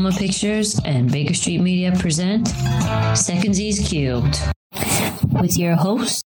[0.00, 2.46] Alma Pictures and Baker Street Media present
[3.12, 4.38] Secondsies Cubed
[5.42, 6.22] with your hosts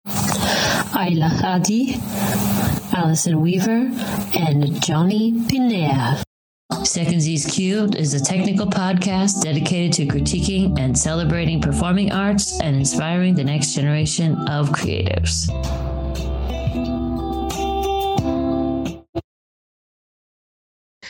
[0.93, 1.95] Ayla Hadi,
[2.95, 3.89] Allison Weaver,
[4.37, 6.21] and Johnny Pienaar.
[6.85, 12.75] Second Z's Cubed is a technical podcast dedicated to critiquing and celebrating performing arts and
[12.75, 15.49] inspiring the next generation of creatives.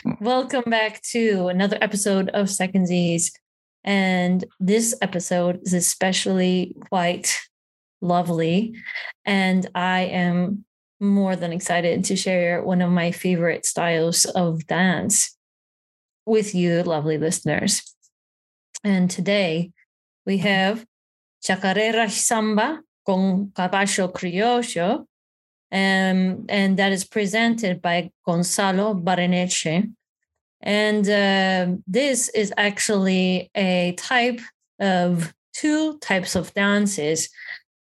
[0.04, 3.32] Welcome back to another episode of Secondsies.
[3.84, 7.40] And this episode is especially quite
[8.02, 8.74] lovely.
[9.24, 10.66] And I am
[11.00, 15.34] more than excited to share one of my favorite styles of dance
[16.26, 17.94] with you, lovely listeners.
[18.84, 19.72] And today
[20.26, 20.84] we have
[21.42, 25.06] Chacarera Zamba con Caballo Criollo
[25.74, 29.92] um, and that is presented by Gonzalo Barreneche.
[30.62, 34.40] And uh, this is actually a type
[34.78, 37.28] of two types of dances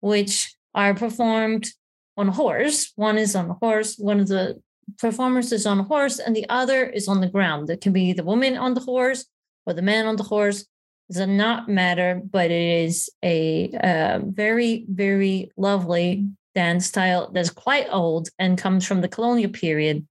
[0.01, 1.69] which are performed
[2.17, 2.91] on horse.
[2.97, 4.63] One is on horse, one of the
[4.99, 7.69] performers is on horse, and the other is on the ground.
[7.69, 9.27] It can be the woman on the horse
[9.67, 10.63] or the man on the horse.
[11.11, 17.51] It does not matter, but it is a uh, very, very lovely dance style that's
[17.51, 20.07] quite old and comes from the colonial period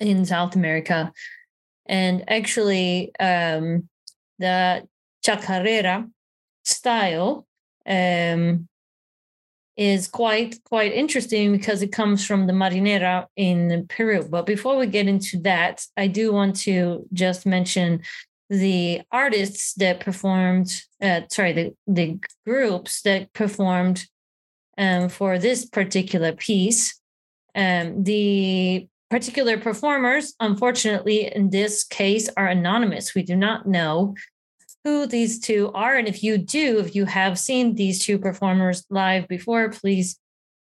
[0.00, 1.12] in South America.
[1.86, 3.88] And actually, um,
[4.38, 4.86] the
[5.24, 6.10] chacarera
[6.64, 7.46] style
[7.86, 8.68] um,
[9.76, 14.26] is quite quite interesting because it comes from the marinera in Peru.
[14.28, 18.02] But before we get into that, I do want to just mention
[18.50, 20.82] the artists that performed.
[21.00, 24.06] Uh, sorry, the the groups that performed
[24.78, 26.98] um, for this particular piece.
[27.54, 33.14] Um, the particular performers, unfortunately, in this case, are anonymous.
[33.14, 34.14] We do not know
[34.84, 35.96] who these two are.
[35.96, 40.18] And if you do, if you have seen these two performers live before, please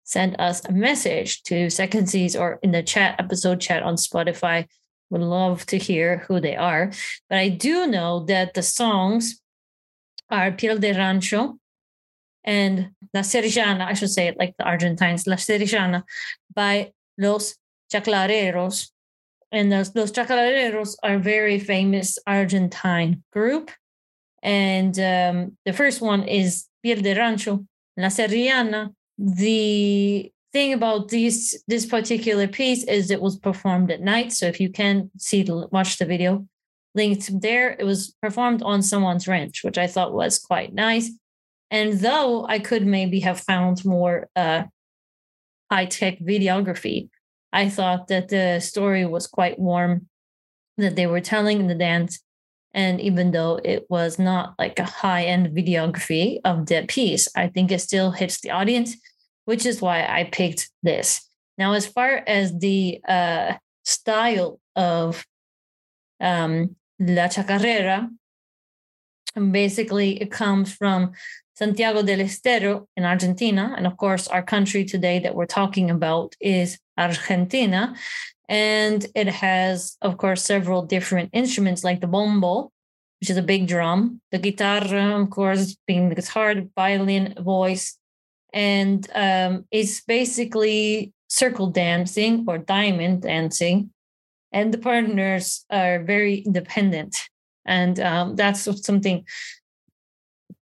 [0.03, 4.67] send us a message to Secondsies or in the chat, episode chat on Spotify.
[5.09, 6.91] Would love to hear who they are.
[7.29, 9.41] But I do know that the songs
[10.29, 11.57] are Piel de Rancho,
[12.45, 16.03] and La Cerrillana, I should say it like the Argentines, La Cerrillana
[16.53, 17.55] by Los
[17.91, 18.91] Chalchaleros.
[19.51, 23.71] And those, Los Chalchaleros are very famous Argentine group.
[24.43, 27.65] And um, the first one is Piel de Rancho,
[27.97, 28.93] La Cerrillana.
[29.17, 34.31] The thing about this this particular piece is it was performed at night.
[34.33, 36.47] So if you can see the watch the video
[36.93, 41.11] linked there, it was performed on someone's ranch, which I thought was quite nice.
[41.71, 44.63] And though I could maybe have found more uh,
[45.71, 47.09] high tech videography,
[47.51, 50.07] I thought that the story was quite warm
[50.77, 52.19] that they were telling in the dance.
[52.73, 57.47] And even though it was not like a high end videography of the piece, I
[57.47, 58.97] think it still hits the audience,
[59.45, 61.27] which is why I picked this.
[61.57, 63.53] Now, as far as the uh,
[63.85, 65.25] style of
[66.19, 67.27] um, La
[69.35, 71.11] Chacarera, basically it comes from
[71.55, 73.73] Santiago del Estero in Argentina.
[73.77, 77.95] And of course, our country today that we're talking about is Argentina.
[78.47, 82.71] And it has, of course, several different instruments like the bombo,
[83.19, 87.97] which is a big drum, the guitar, of course, being the guitar, the violin, voice.
[88.53, 93.91] And um, it's basically circle dancing or diamond dancing.
[94.51, 97.17] And the partners are very independent.
[97.65, 99.25] And um, that's something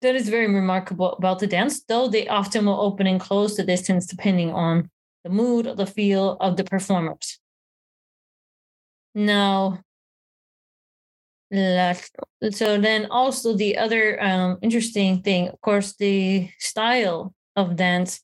[0.03, 3.65] that is very remarkable about the dance, though they often will open and close the
[3.65, 4.91] distance depending on
[5.25, 7.39] the mood or the feel of the performers.
[9.15, 9.81] Now,
[11.53, 18.21] so then also the other um, interesting thing, of course, the style of dance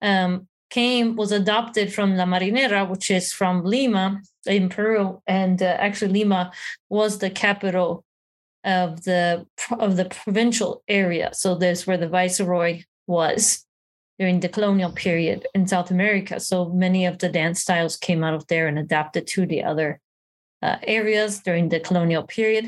[0.00, 5.76] um, came was adopted from La Marinera, which is from Lima in Peru, and uh,
[5.86, 6.50] actually Lima
[6.88, 8.04] was the capital
[8.64, 9.46] of the
[9.78, 11.30] of the provincial area.
[11.34, 13.66] So there's where the viceroy was
[14.18, 16.40] during the colonial period in South America.
[16.40, 20.00] So many of the dance styles came out of there and adapted to the other
[20.62, 22.66] uh, areas during the colonial period.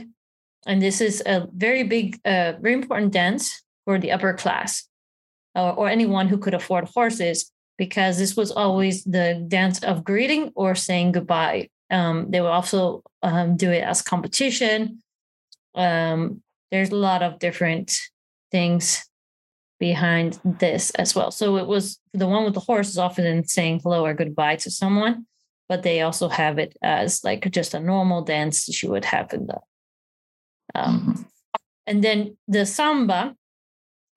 [0.67, 4.89] And this is a very big, uh, very important dance for the upper class
[5.55, 10.53] or, or anyone who could afford horses, because this was always the dance of greeting
[10.55, 11.69] or saying goodbye.
[11.91, 15.03] Um, they would also um, do it as competition
[15.75, 17.97] um, there's a lot of different
[18.51, 19.05] things
[19.81, 21.31] behind this as well.
[21.31, 24.71] So it was the one with the horse is often saying hello or goodbye to
[24.71, 25.27] someone,
[25.69, 29.33] but they also have it as like just a normal dance that you would have
[29.33, 29.59] in the
[30.75, 31.23] Um, mm-hmm.
[31.87, 33.37] And then the samba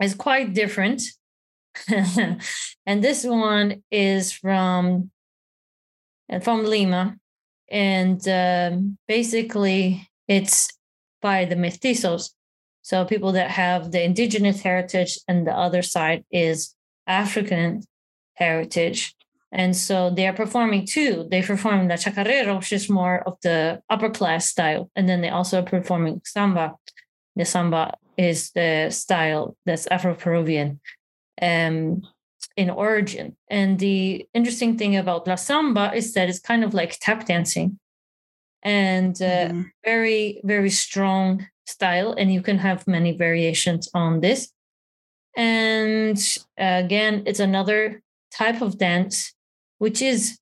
[0.02, 1.02] is quite different.
[2.86, 5.12] and this one is from
[6.42, 7.18] from Lima,
[7.72, 10.70] and um, basically it's
[11.22, 12.32] by the mestizos,
[12.82, 16.76] so people that have the indigenous heritage, and the other side is
[17.06, 17.84] African
[18.36, 19.16] heritage.
[19.52, 21.26] And so they are performing too.
[21.32, 24.92] They perform the chacarera, which is more of the upper class style.
[24.96, 26.76] And then they also are performing samba.
[27.36, 30.80] The samba is the style that's Afro Peruvian
[31.42, 32.02] um,
[32.56, 33.36] in origin.
[33.50, 37.80] And the interesting thing about La Samba is that it's kind of like tap dancing
[38.64, 39.62] and uh, mm-hmm.
[39.86, 42.14] very, very strong style.
[42.14, 44.52] And you can have many variations on this.
[45.36, 46.18] And
[46.58, 48.02] again, it's another
[48.32, 49.34] type of dance
[49.78, 50.40] which is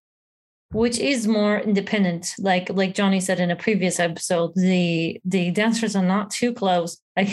[0.72, 5.96] which is more independent like like johnny said in a previous episode the the dancers
[5.96, 7.24] are not too close i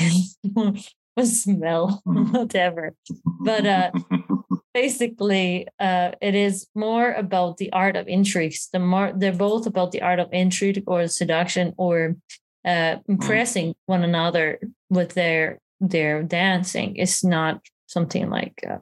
[1.18, 2.94] can smell whatever.
[3.40, 3.90] But uh
[4.74, 9.92] basically uh it is more about the art of intrigues the more they're both about
[9.92, 12.16] the art of intrigue or seduction or
[12.64, 16.96] uh impressing one another with their their dancing.
[16.96, 18.78] It's not something like uh,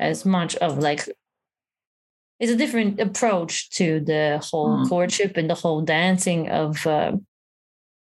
[0.00, 1.08] as much of like
[2.40, 4.88] it's a different approach to the whole mm.
[4.88, 7.12] courtship and the whole dancing of uh,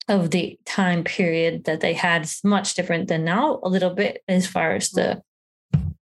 [0.09, 4.23] of the time period that they had is much different than now a little bit
[4.27, 5.21] as far as the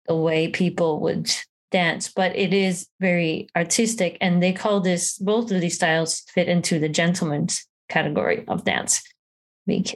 [0.06, 1.30] the way people would
[1.72, 6.48] dance but it is very artistic and they call this both of these styles fit
[6.48, 9.02] into the gentleman's category of dance.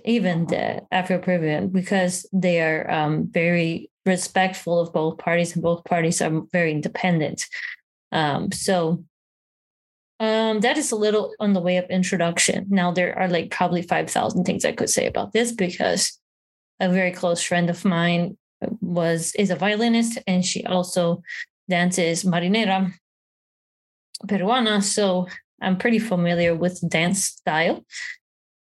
[0.05, 6.21] Even the afro-peruvian because they are um, very respectful of both parties and both parties
[6.21, 7.45] are very independent.
[8.11, 9.05] Um, so
[10.21, 12.67] um, that is a little on the way of introduction.
[12.69, 16.19] Now there are like probably five thousand things I could say about this because
[16.79, 18.37] a very close friend of mine
[18.81, 21.23] was is a violinist and she also
[21.69, 22.93] dances marinera
[24.27, 24.83] peruana.
[24.83, 25.27] So
[25.63, 27.85] I'm pretty familiar with dance style.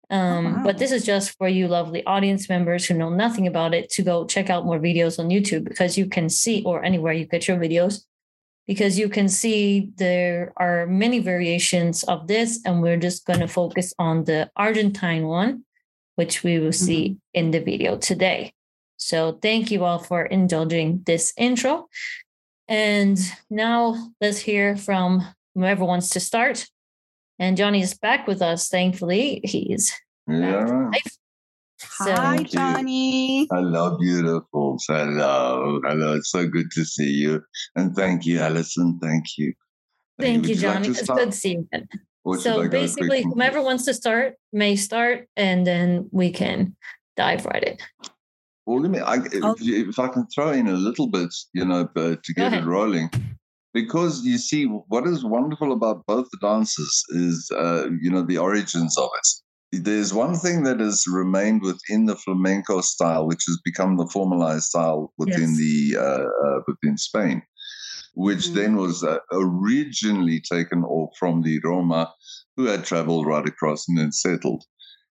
[0.10, 0.64] Um, oh, wow.
[0.66, 4.04] But this is just for you lovely audience members who know nothing about it to
[4.04, 7.48] go check out more videos on YouTube because you can see, or anywhere you get
[7.48, 8.04] your videos,
[8.68, 13.48] because you can see there are many variations of this, and we're just going to
[13.48, 15.64] focus on the Argentine one,
[16.16, 17.18] which we will see mm-hmm.
[17.34, 18.54] in the video today.
[18.98, 21.88] So thank you all for indulging this intro.
[22.68, 23.20] And
[23.50, 25.24] now let's hear from
[25.54, 26.66] whoever wants to start.
[27.38, 29.42] And Johnny is back with us, thankfully.
[29.44, 29.94] He's
[30.28, 30.90] yeah.
[31.82, 33.48] Hi, Johnny.
[33.52, 34.78] Hello, beautiful.
[34.88, 35.82] Hello.
[35.84, 36.14] Hello.
[36.16, 37.42] It's so good to see you.
[37.76, 39.00] And thank you, Alison.
[39.02, 39.54] Thank you.
[40.20, 40.90] Thank, you, Johnny.
[40.90, 42.38] Like it's good to see you.
[42.40, 46.76] so basically, whomever wants to start may start, and then we can
[47.18, 47.78] dive right in.
[48.66, 51.86] Well, let me, I, if, if, I can throw in a little bit, you know,
[51.86, 53.10] to get it rolling.
[53.74, 58.38] Because you see, what is wonderful about both the dances is, uh, you know, the
[58.38, 59.45] origins of it
[59.80, 64.66] there's one thing that has remained within the flamenco style, which has become the formalized
[64.66, 65.58] style within yes.
[65.58, 67.42] the uh, uh, within Spain,
[68.14, 68.56] which mm-hmm.
[68.56, 72.14] then was uh, originally taken off from the Roma,
[72.56, 74.64] who had traveled right across and then settled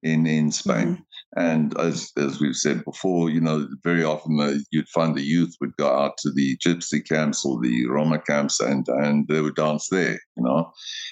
[0.04, 0.88] in in Spain.
[0.88, 1.02] Mm-hmm.
[1.36, 5.76] And as as we've said before, you know, very often you'd find the youth would
[5.76, 9.90] go out to the gypsy camps or the Roma camps, and and they would dance
[9.90, 10.72] there, you know.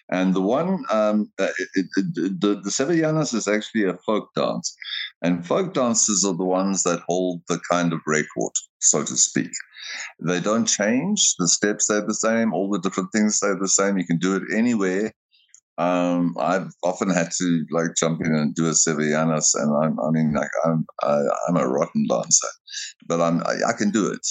[0.09, 4.73] And the one, um, uh, it, it, the the Sevillanas is actually a folk dance,
[5.21, 9.51] and folk dances are the ones that hold the kind of record, so to speak.
[10.21, 11.35] They don't change.
[11.39, 12.53] The steps stay the same.
[12.53, 13.97] All the different things stay the same.
[13.97, 15.11] You can do it anywhere
[15.77, 20.09] um, I've often had to like jump in and do a sevillanas, and I'm, I
[20.11, 22.47] mean, like I'm, I, am i am a rotten dancer,
[23.07, 24.25] but I'm, I, I, can do it,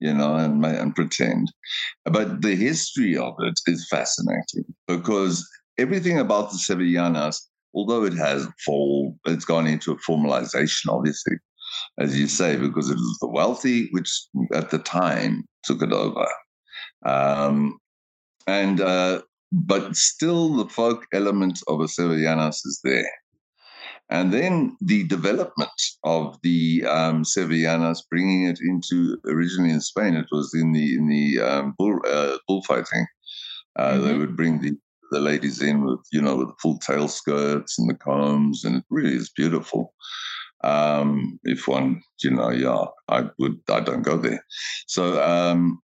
[0.00, 1.50] you know, and and pretend.
[2.04, 7.38] But the history of it is fascinating because everything about the sevillanas,
[7.74, 11.36] although it has fall, it's gone into a formalization, obviously,
[11.98, 14.10] as you say, because it was the wealthy which
[14.54, 16.26] at the time took it over.
[17.06, 17.78] Um,
[18.46, 23.10] and uh, but still the folk element of a Sevillanas is there.
[24.10, 25.70] And then the development
[26.02, 31.08] of the um, Sevillanas, bringing it into originally in Spain, it was in the in
[31.08, 33.06] the um, bull uh, bullfighting.
[33.76, 34.04] Uh, mm-hmm.
[34.04, 34.76] They would bring the
[35.12, 38.76] the ladies in with you know with the full tail skirts and the combs, and
[38.76, 39.94] it really is beautiful.
[40.62, 44.44] Um, if one, you know, yeah, I would, I don't go there.
[44.88, 45.80] So um,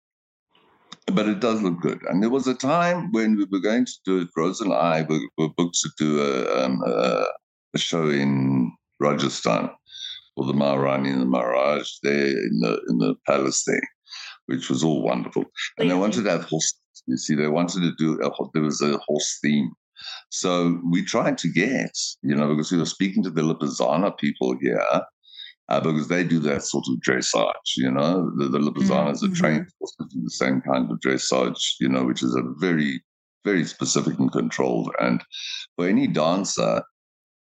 [1.07, 2.01] but it does look good.
[2.09, 4.29] And there was a time when we were going to do it.
[4.37, 7.27] Rose and I were, were booked to do a, um, a,
[7.75, 9.71] a show in Rajasthan,
[10.37, 13.89] or the Maharani and the Maharaj there in the in the palace there,
[14.47, 15.45] which was all wonderful.
[15.79, 16.79] And they wanted to have horses.
[17.07, 19.73] You see, they wanted to do a, there was a horse theme.
[20.31, 24.57] So we tried to get, you know, because we were speaking to the Lipizzaner people
[24.61, 24.85] here,
[25.69, 28.31] uh, because they do that sort of dressage, you know.
[28.37, 29.33] The, the Lipizzaners mm-hmm.
[29.33, 29.67] are trained
[29.99, 33.03] to do the same kind of dressage, you know, which is a very,
[33.45, 34.91] very specific and controlled.
[35.01, 35.23] And
[35.77, 36.83] for any dancer,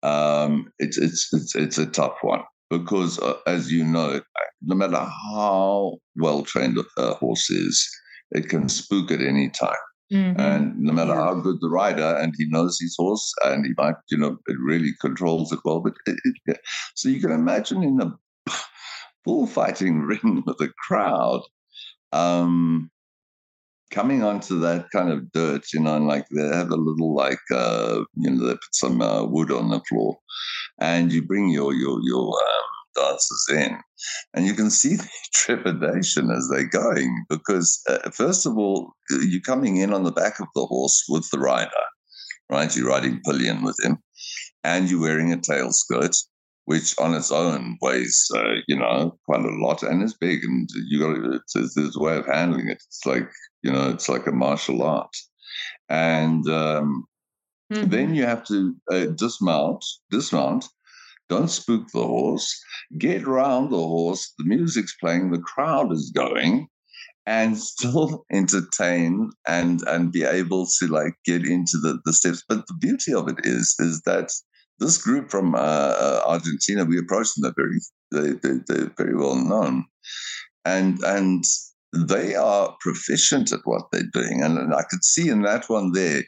[0.03, 4.22] um, it's, it's, it's, it's a tough one because, uh, as you know,
[4.62, 7.88] no matter how well trained a horse is,
[8.31, 9.75] it can spook at any time.
[10.13, 10.39] Mm-hmm.
[10.39, 13.95] And no matter how good the rider, and he knows his horse, and he might,
[14.09, 15.79] you know, it really controls it well.
[15.79, 16.59] But it, it,
[16.95, 18.51] so you can imagine in a
[19.25, 21.41] bullfighting ring with a crowd,
[22.12, 22.91] um,
[23.91, 27.41] coming onto that kind of dirt, you know, and like they have a little like,
[27.51, 30.17] uh, you know, they put some uh, wood on the floor,
[30.79, 33.77] and you bring your your your um, dancers in.
[34.33, 39.41] And you can see the trepidation as they're going because, uh, first of all, you're
[39.41, 41.69] coming in on the back of the horse with the rider,
[42.49, 42.75] right?
[42.75, 43.97] You're riding pillion with him,
[44.63, 46.15] and you're wearing a tail skirt,
[46.65, 50.43] which on its own weighs, uh, you know, quite a lot and is big.
[50.43, 52.83] And you got it's, there's a way of handling it.
[52.87, 53.29] It's like,
[53.61, 55.15] you know, it's like a martial art.
[55.89, 57.05] And um,
[57.71, 57.89] mm-hmm.
[57.89, 60.65] then you have to uh, dismount, dismount,
[61.29, 62.48] don't spook the horse.
[62.98, 64.34] Get around the horse.
[64.38, 65.32] The music's playing.
[65.32, 66.67] The crowd is going,
[67.25, 72.44] and still entertain and and be able to like get into the the steps.
[72.48, 74.32] But the beauty of it is is that
[74.79, 77.44] this group from uh, uh Argentina, we approached them.
[77.44, 77.79] They're very
[78.12, 79.86] they, they, they're very well known,
[80.63, 81.44] and and
[81.94, 84.44] they are proficient at what they're doing.
[84.44, 86.24] And, and I could see in that one there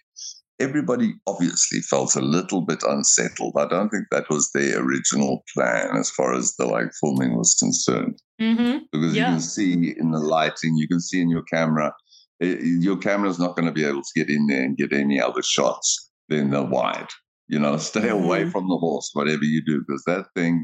[0.59, 3.53] everybody obviously felt a little bit unsettled.
[3.57, 7.55] I don't think that was their original plan as far as the like filming was
[7.59, 8.19] concerned.
[8.41, 8.85] Mm-hmm.
[8.91, 9.27] Because yeah.
[9.27, 11.93] you can see in the lighting, you can see in your camera,
[12.39, 15.21] it, your camera's not going to be able to get in there and get any
[15.21, 17.09] other shots than the wide.
[17.47, 18.25] You know, stay mm-hmm.
[18.25, 20.63] away from the horse, whatever you do, because that thing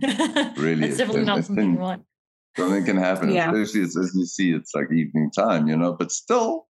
[0.61, 2.03] really is definitely not something you want.
[2.57, 3.51] Something can happen, yeah.
[3.51, 6.67] especially as, as you see it's like evening time, you know, but still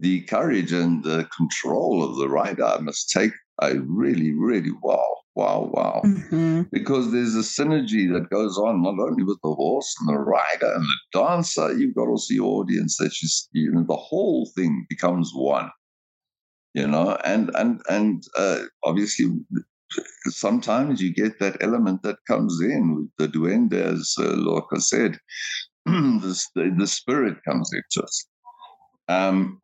[0.00, 5.70] the courage and the control of the rider must take a really, really wow, wow,
[5.72, 6.00] wow.
[6.04, 6.62] Mm-hmm.
[6.72, 10.72] Because there's a synergy that goes on not only with the horse and the rider
[10.74, 14.86] and the dancer, you've got also your audience that just, you know, the whole thing
[14.88, 15.70] becomes one.
[16.72, 19.26] You know, and and and uh, obviously
[20.26, 25.18] sometimes you get that element that comes in with the duende, as uh, Lorca said,
[25.86, 28.26] the, the spirit comes into us.
[29.08, 29.60] Um,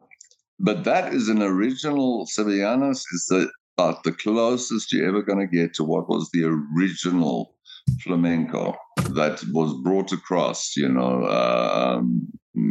[0.58, 5.56] but that is an original Sevillanas, is the, about the closest you're ever going to
[5.56, 7.54] get to what was the original
[8.02, 8.74] flamenco
[9.10, 12.26] that was brought across, you know, um,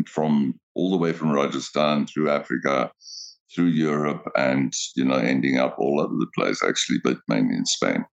[0.07, 2.91] from all the way from Rajasthan through Africa,
[3.53, 7.65] through Europe, and, you know, ending up all over the place, actually, but mainly in
[7.65, 8.03] Spain.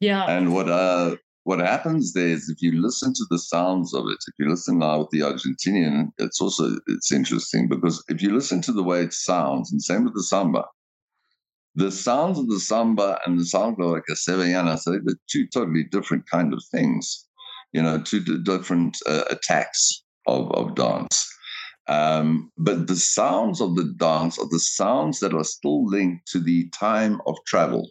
[0.00, 0.24] Yeah.
[0.24, 4.18] And what uh, what happens there is if you listen to the sounds of it,
[4.28, 8.62] if you listen now with the Argentinian, it's also it's interesting because if you listen
[8.62, 10.64] to the way it sounds, and same with the samba,
[11.74, 15.46] the sounds of the samba and the sound of like a sevillana, so they're two
[15.48, 17.26] totally different kind of things,
[17.72, 21.28] you know, two different uh, attacks of, of dance.
[21.88, 26.38] Um, but the sounds of the dance are the sounds that are still linked to
[26.38, 27.90] the time of travel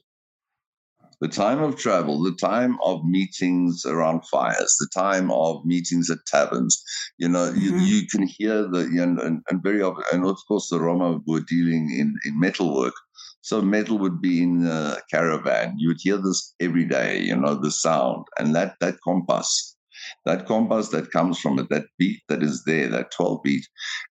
[1.21, 6.17] the time of travel, the time of meetings around fires, the time of meetings at
[6.25, 6.83] taverns.
[7.19, 7.61] You know, mm-hmm.
[7.61, 10.79] you, you, can hear the you know, and, and very often, and of course, the
[10.79, 12.95] Roma were dealing in in metalwork.
[13.41, 15.75] So metal would be in a caravan.
[15.77, 17.21] You would hear this every day.
[17.21, 19.77] You know, the sound and that that compass.
[20.25, 23.67] That compass that comes from it, that beat that is there, that 12 beat,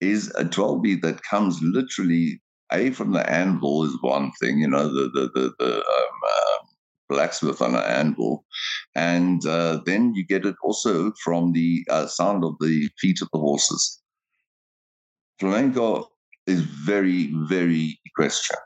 [0.00, 2.40] is a 12 beat that comes literally
[2.72, 6.63] a from the anvil is one thing, you know, the the the, the um, uh,
[7.14, 8.44] blacksmith on an anvil.
[8.94, 13.28] And uh, then you get it also from the uh, sound of the feet of
[13.32, 14.02] the horses.
[15.40, 16.08] Flamenco
[16.46, 18.62] is very, very equestrian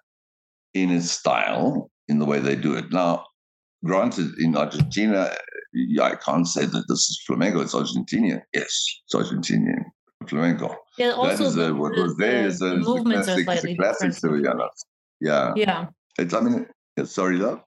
[0.75, 2.93] in its style, in the way they do it.
[2.93, 3.25] Now,
[3.85, 5.31] granted, in Argentina,
[6.03, 8.43] I can't say that this is flamenco, it's Argentinian.
[8.53, 8.73] Yes,
[9.05, 9.85] it's Argentinian
[10.27, 10.77] flamenco.
[10.99, 14.69] Yeah, also that is the, what was there is a, the classic, are classic Sevillana.
[15.21, 15.53] Yeah.
[15.57, 15.87] Yeah.
[16.19, 16.67] It's, I mean,
[17.05, 17.63] sorry, love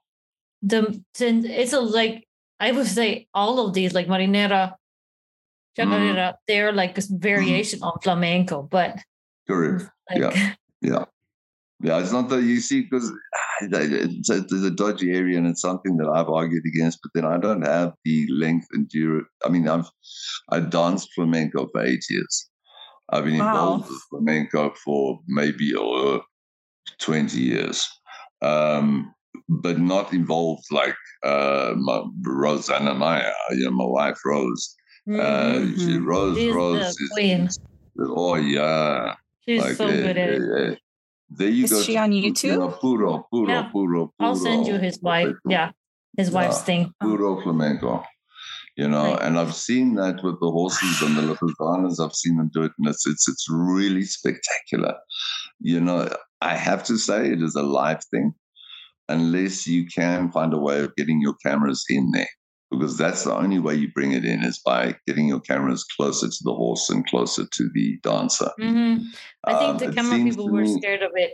[0.62, 2.28] the it's a like
[2.60, 4.76] I would say all of these like marinera,
[5.78, 6.36] chacarera, mm.
[6.48, 7.88] they're like a variation mm.
[7.88, 9.00] on flamenco, but
[9.48, 9.90] correct.
[10.10, 11.06] Like, yeah, yeah.
[11.84, 13.12] Yeah, it's not that you see because
[13.62, 17.00] it's a, it's a dodgy area and it's something that I've argued against.
[17.02, 19.24] But then I don't have the length and dura.
[19.44, 19.90] I mean, I've
[20.50, 22.50] I danced flamenco for eight years.
[23.10, 23.90] I've been involved wow.
[23.90, 26.20] with flamenco for maybe uh,
[27.00, 27.90] twenty years,
[28.44, 29.12] um,
[29.48, 34.76] but not involved like uh, my Rosanna Maya, you know, my wife Rose.
[35.10, 35.80] Uh, mm-hmm.
[35.80, 37.60] she, Rose, She's Rose is,
[38.00, 40.80] oh yeah, she's like, so good at it.
[41.30, 41.80] There you Is go.
[41.80, 42.44] Is she on YouTube?
[42.44, 43.64] You know, puro, puro, yeah.
[43.72, 44.30] puro, puro.
[44.30, 45.34] I'll send you his wife.
[45.48, 45.72] Yeah,
[46.18, 46.64] his wife's yeah.
[46.64, 46.94] thing.
[47.02, 48.04] Puro flamenco.
[48.78, 52.04] You know, and I've seen that with the horses and the little Lipizzaners.
[52.04, 54.96] I've seen them do it, and it's it's it's really spectacular.
[55.60, 56.10] You know,
[56.42, 58.34] I have to say it is a live thing,
[59.10, 62.28] unless you can find a way of getting your cameras in there
[62.72, 66.28] because that's the only way you bring it in is by getting your cameras closer
[66.28, 68.50] to the horse and closer to the dancer.
[68.60, 69.04] Mm-hmm.
[69.44, 71.34] I think um, the camera people were me, scared of it.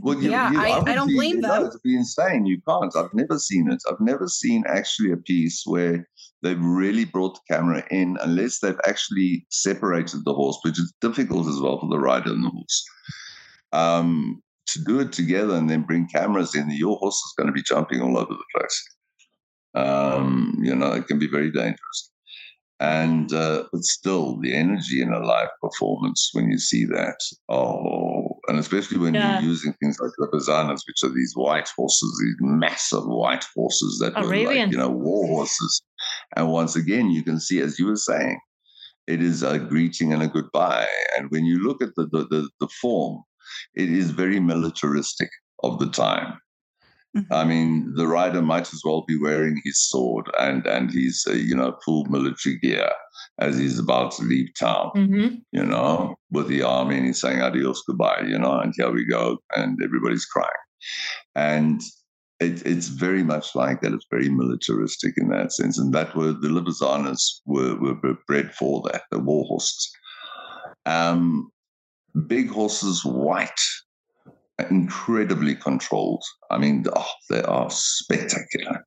[0.00, 1.62] well, you, yeah, you, I, I, don't be, blame them.
[1.62, 2.44] Know, be insane.
[2.44, 2.94] You can't.
[2.96, 3.80] I've never seen it.
[3.88, 6.08] I've never seen actually a piece where
[6.42, 11.46] they've really brought the camera in, unless they've actually separated the horse, which is difficult
[11.46, 12.84] as well for the rider and the horse.
[13.72, 17.52] Um, to do it together and then bring cameras in, your horse is going to
[17.52, 18.88] be jumping all over the place.
[19.74, 22.10] Um, you know, it can be very dangerous.
[22.80, 27.16] And uh, but still, the energy in a live performance when you see that,
[27.48, 29.40] oh, and especially when yeah.
[29.40, 34.00] you're using things like the Bazanas, which are these white horses, these massive white horses
[34.00, 34.46] that Arabian.
[34.46, 35.82] were like you know war horses.
[36.36, 38.40] And once again, you can see, as you were saying,
[39.06, 40.88] it is a greeting and a goodbye.
[41.16, 43.22] And when you look at the the, the, the form,
[43.74, 45.30] it is very militaristic
[45.62, 46.38] of the time.
[47.16, 47.32] Mm-hmm.
[47.32, 51.32] I mean, the rider might as well be wearing his sword and and his uh,
[51.32, 52.90] you know full military gear
[53.38, 54.90] as he's about to leave town.
[54.96, 55.36] Mm-hmm.
[55.52, 58.24] You know, with the army and he's saying adios, goodbye.
[58.26, 60.50] You know, and here we go, and everybody's crying,
[61.34, 61.80] and.
[62.40, 63.92] It, it's very much like that.
[63.92, 68.82] It's very militaristic in that sense, and that were the Lipizzaners were, were bred for
[68.90, 69.02] that.
[69.12, 69.92] The war horses,
[70.84, 71.48] um,
[72.26, 73.50] big horses, white
[74.70, 76.22] incredibly controlled.
[76.50, 78.84] I mean, oh, they are spectacular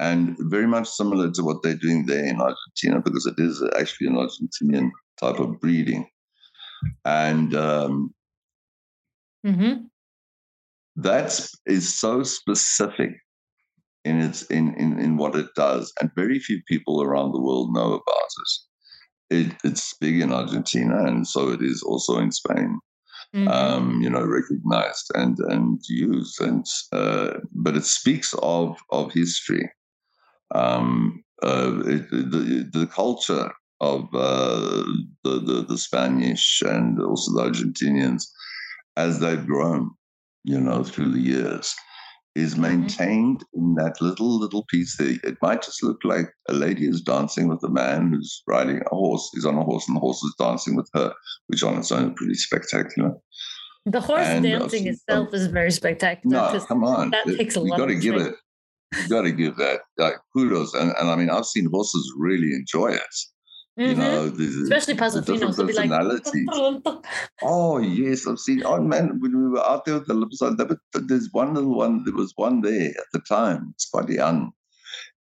[0.00, 4.08] and very much similar to what they're doing there in Argentina because it is actually
[4.08, 6.08] an Argentinian type of breeding.
[7.04, 8.14] And um,
[9.46, 9.84] mm-hmm.
[10.96, 13.12] that is so specific
[14.04, 17.74] in its in, in in what it does, and very few people around the world
[17.74, 18.52] know about it.
[19.30, 22.80] It it's big in Argentina, and so it is also in Spain
[23.34, 23.48] mm-hmm.
[23.48, 26.40] um, you know, recognized and and used.
[26.40, 29.70] And uh, but it speaks of of history,
[30.54, 34.84] um, uh, it, the the culture of uh,
[35.24, 38.24] the, the the Spanish and also the Argentinians
[38.96, 39.90] as they've grown,
[40.44, 41.74] you know, through the years
[42.36, 42.62] is mm-hmm.
[42.62, 45.16] maintained in that little little piece there.
[45.24, 48.94] It might just look like a lady is dancing with a man who's riding a
[48.94, 49.28] horse.
[49.32, 51.12] He's on a horse, and the horse is dancing with her,
[51.48, 53.14] which on its own is pretty spectacular.
[53.86, 56.36] The horse and, dancing itself is very spectacular.
[56.36, 57.78] No, come on, that it, takes a lot.
[57.78, 58.34] You got to give it.
[58.94, 62.52] You got to give that like, kudos, and, and I mean, I've seen horses really
[62.52, 63.16] enjoy it.
[63.78, 64.00] Mm-hmm.
[64.00, 67.04] You know, especially Paso Finos, they'll like,
[67.42, 68.62] oh yes, I've seen.
[68.64, 70.40] Oh man, when we were out there with the lips,
[70.94, 72.02] there's one little one.
[72.04, 73.72] There was one there at the time.
[73.74, 74.52] It's quite young,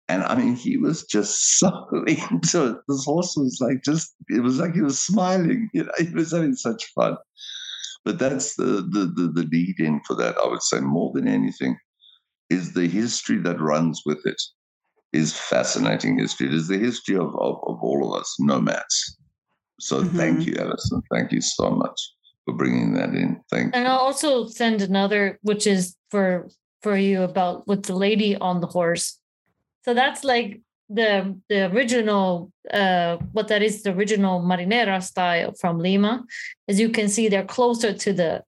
[0.08, 2.76] and I mean, he was just so into it.
[2.86, 4.14] This horse was like just.
[4.28, 5.68] It was like he was smiling.
[5.74, 7.16] You know, he was having such fun.
[8.04, 10.36] But that's the the the, the lead in for that.
[10.38, 11.76] I would say more than anything
[12.50, 14.40] is the history that runs with it
[15.14, 16.48] is fascinating history.
[16.48, 19.16] It is the history of, of, of all of us nomads.
[19.80, 20.16] So mm-hmm.
[20.16, 21.02] thank you, Alison.
[21.12, 22.00] Thank you so much
[22.44, 23.40] for bringing that in.
[23.50, 23.90] Thank and you.
[23.90, 26.48] I'll also send another, which is for
[26.82, 29.18] for you about with the lady on the horse.
[29.84, 35.78] So that's like the the original uh what that is the original marinera style from
[35.78, 36.24] Lima.
[36.68, 38.42] As you can see, they're closer to the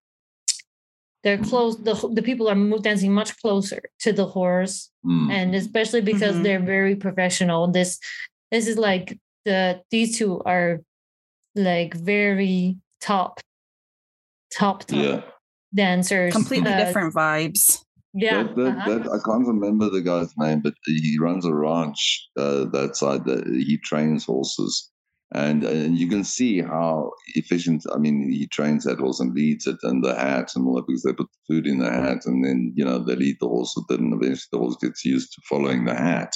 [1.27, 5.29] they're close the the people are dancing much closer to the horse mm.
[5.29, 6.45] and especially because mm-hmm.
[6.45, 7.99] they're very professional this
[8.53, 10.81] this is like the these two are
[11.57, 13.41] like very top
[14.57, 15.23] top, top yeah.
[15.75, 17.81] dancers completely uh, different vibes
[18.15, 18.99] yeah that, that, uh-huh.
[18.99, 23.25] that, i can't remember the guy's name but he runs a ranch uh, that side
[23.25, 24.93] that he trains horses
[25.35, 27.85] and and you can see how efficient.
[27.93, 30.87] I mean, he trains that horse and leads it, and the hat and all that
[30.87, 33.49] because they put the food in the hat, and then you know they lead the
[33.49, 36.33] horse with it, and eventually the horse gets used to following the hat.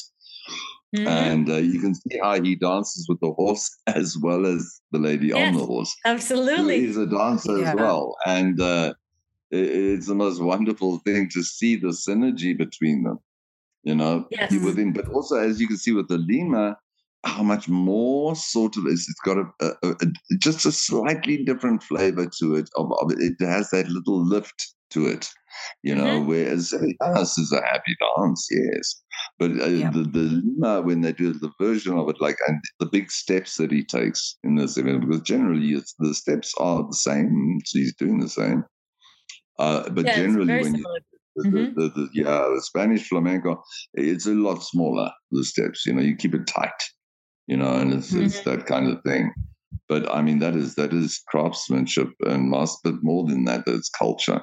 [0.96, 1.06] Mm-hmm.
[1.06, 4.98] And uh, you can see how he dances with the horse as well as the
[4.98, 5.94] lady yes, on the horse.
[6.04, 7.70] Absolutely, he's a dancer yeah.
[7.70, 8.60] as well, and.
[8.60, 8.94] Uh,
[9.52, 13.18] it's the most wonderful thing to see the synergy between them,
[13.82, 14.52] you know, yes.
[14.62, 16.78] within, but also as you can see with the Lima,
[17.24, 21.82] how much more sort of is it's got a, a, a, just a slightly different
[21.82, 25.28] flavor to it of, of, it has that little lift to it
[25.82, 26.28] you know mm-hmm.
[26.28, 29.02] whereas dance is a happy dance yes
[29.38, 29.90] but uh, yeah.
[29.90, 33.56] the, the lima when they do the version of it like and the big steps
[33.56, 37.94] that he takes in this event because generally the steps are the same so he's
[37.96, 38.64] doing the same
[39.58, 41.00] uh, but yeah, generally when you,
[41.36, 41.80] the, mm-hmm.
[41.80, 43.62] the, the, yeah the spanish flamenco
[43.94, 46.70] it's a lot smaller the steps you know you keep it tight
[47.46, 48.26] you know, and it's, mm-hmm.
[48.26, 49.32] it's that kind of thing.
[49.88, 53.88] But I mean, that is that is craftsmanship and master, but more than that, it's
[53.88, 54.40] culture.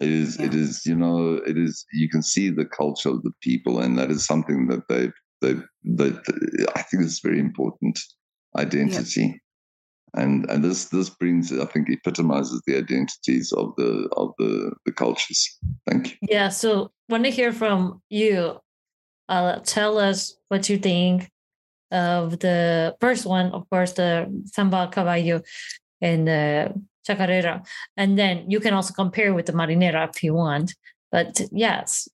[0.00, 0.46] It is, yeah.
[0.46, 1.84] it is, you know, it is.
[1.92, 5.62] You can see the culture of the people, and that is something that they've, they've,
[5.96, 7.98] that I think is very important.
[8.56, 9.22] Identity.
[9.22, 9.32] Yeah
[10.14, 14.92] and and this this brings i think epitomizes the identities of the of the the
[14.92, 18.58] cultures thank you yeah so want to hear from you
[19.28, 21.30] uh, tell us what you think
[21.92, 24.26] of the first one, of course, the
[24.56, 25.42] Zamba Caballo
[26.00, 26.74] and the
[27.06, 27.66] Chacarera.
[27.96, 30.74] And then you can also compare with the Marinera if you want.
[31.10, 32.08] But yes,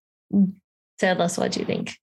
[0.99, 1.97] tell us what you think.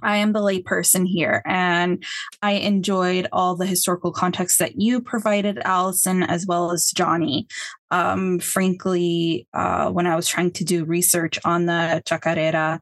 [0.00, 2.04] I am the layperson here, and
[2.40, 7.48] I enjoyed all the historical context that you provided, Allison, as well as Johnny.
[7.90, 12.78] Um, frankly, uh, when I was trying to do research on the Chacarera,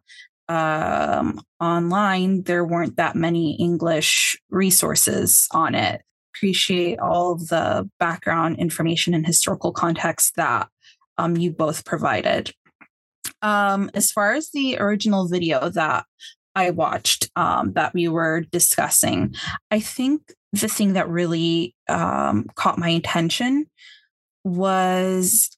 [0.48, 6.02] um, online, there weren't that many English resources on it.
[6.34, 10.68] Appreciate all of the background information and historical context that
[11.18, 12.52] um, you both provided.
[13.42, 16.04] Um, as far as the original video that
[16.54, 19.34] I watched um, that we were discussing,
[19.70, 23.66] I think the thing that really um, caught my attention
[24.44, 25.56] was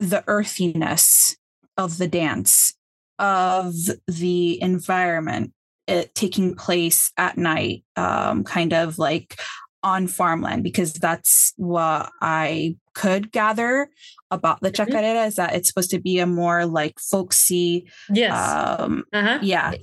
[0.00, 1.36] the earthiness
[1.76, 2.74] of the dance
[3.18, 3.74] of
[4.06, 5.52] the environment
[5.86, 9.38] it taking place at night um, kind of like
[9.82, 13.88] on farmland because that's what I could gather
[14.30, 14.90] about the mm-hmm.
[14.90, 19.38] chacarera is that it's supposed to be a more like folksy yes um uh-huh.
[19.42, 19.74] yeah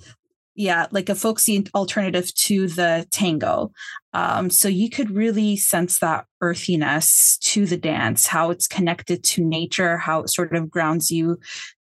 [0.55, 3.71] yeah like a folksy alternative to the tango
[4.13, 9.43] um so you could really sense that earthiness to the dance how it's connected to
[9.45, 11.37] nature how it sort of grounds you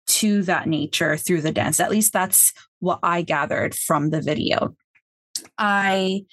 [0.09, 1.81] to that nature through the dance.
[1.81, 4.75] At least that's what I gathered from the video.
[5.57, 6.25] I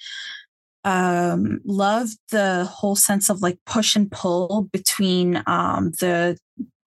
[0.84, 6.38] um, love the whole sense of like push and pull between um, the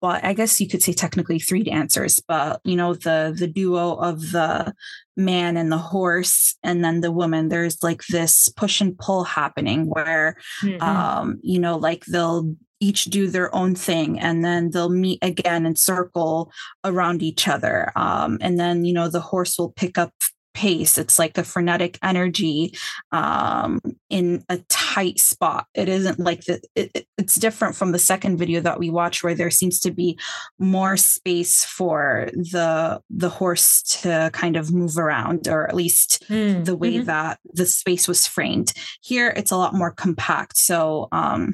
[0.00, 3.94] well, I guess you could say technically three dancers, but you know the the duo
[3.94, 4.72] of the
[5.16, 7.48] man and the horse, and then the woman.
[7.48, 10.80] There's like this push and pull happening where, mm-hmm.
[10.80, 15.66] um, you know, like they'll each do their own thing and then they'll meet again
[15.66, 16.52] and circle
[16.84, 20.12] around each other um, and then you know the horse will pick up
[20.58, 22.74] pace it's like a frenetic energy
[23.12, 28.38] um, in a tight spot it isn't like the it, it's different from the second
[28.38, 30.18] video that we watched where there seems to be
[30.58, 36.64] more space for the the horse to kind of move around or at least mm.
[36.64, 37.04] the way mm-hmm.
[37.04, 41.52] that the space was framed here it's a lot more compact so um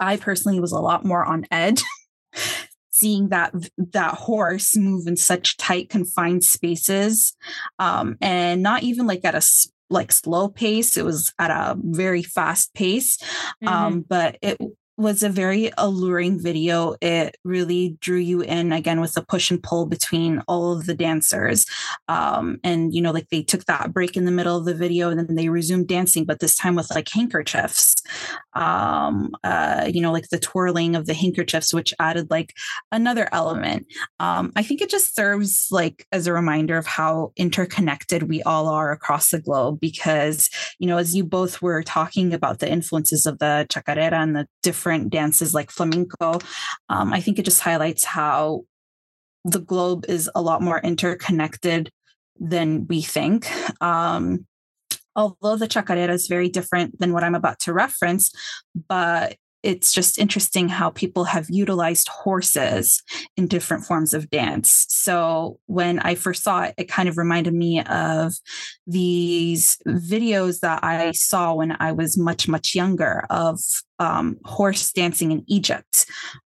[0.00, 1.82] I personally was a lot more on edge
[2.90, 7.36] seeing that that horse move in such tight confined spaces
[7.78, 9.42] um, and not even like at a
[9.90, 13.16] like slow pace it was at a very fast pace
[13.62, 13.68] mm-hmm.
[13.68, 14.58] um, but it
[14.98, 16.96] was a very alluring video.
[17.00, 20.94] It really drew you in again with the push and pull between all of the
[20.94, 21.66] dancers.
[22.08, 25.08] Um, and, you know, like they took that break in the middle of the video
[25.08, 27.94] and then they resumed dancing, but this time with like handkerchiefs,
[28.54, 32.52] um, uh, you know, like the twirling of the handkerchiefs, which added like
[32.90, 33.86] another element.
[34.18, 38.66] Um, I think it just serves like as a reminder of how interconnected we all
[38.66, 43.26] are across the globe because, you know, as you both were talking about the influences
[43.26, 46.38] of the chacarera and the different different dances like flamenco.
[46.88, 48.62] Um, I think it just highlights how
[49.44, 51.90] the globe is a lot more interconnected
[52.40, 53.50] than we think.
[53.82, 54.46] Um,
[55.14, 58.32] although the chacarera is very different than what I'm about to reference,
[58.88, 63.02] but it's just interesting how people have utilized horses
[63.36, 64.86] in different forms of dance.
[64.88, 68.34] So when I first saw it, it kind of reminded me of
[68.86, 73.58] these videos that I saw when I was much, much younger of
[73.98, 76.06] um, horse dancing in Egypt.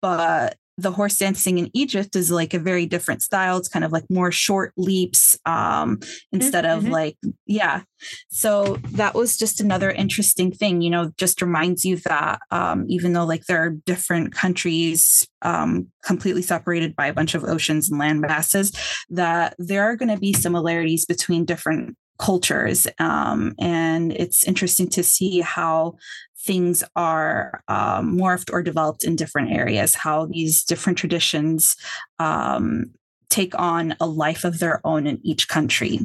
[0.02, 3.56] But the horse dancing in Egypt is like a very different style.
[3.56, 6.00] It's kind of like more short leaps um,
[6.32, 6.86] instead mm-hmm.
[6.86, 7.16] of like,
[7.46, 7.82] yeah.
[8.28, 13.12] So that was just another interesting thing, you know, just reminds you that um, even
[13.12, 17.98] though like there are different countries um, completely separated by a bunch of oceans and
[17.98, 18.72] land masses,
[19.10, 22.86] that there are going to be similarities between different cultures.
[22.98, 25.96] Um, and it's interesting to see how
[26.40, 31.76] things are um, morphed or developed in different areas, how these different traditions
[32.18, 32.86] um,
[33.28, 36.00] take on a life of their own in each country.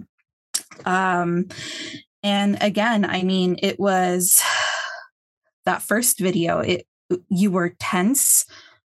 [0.86, 1.48] Um,
[2.22, 4.44] and again, I mean, it was
[5.66, 6.86] that first video, it
[7.30, 8.46] you were tense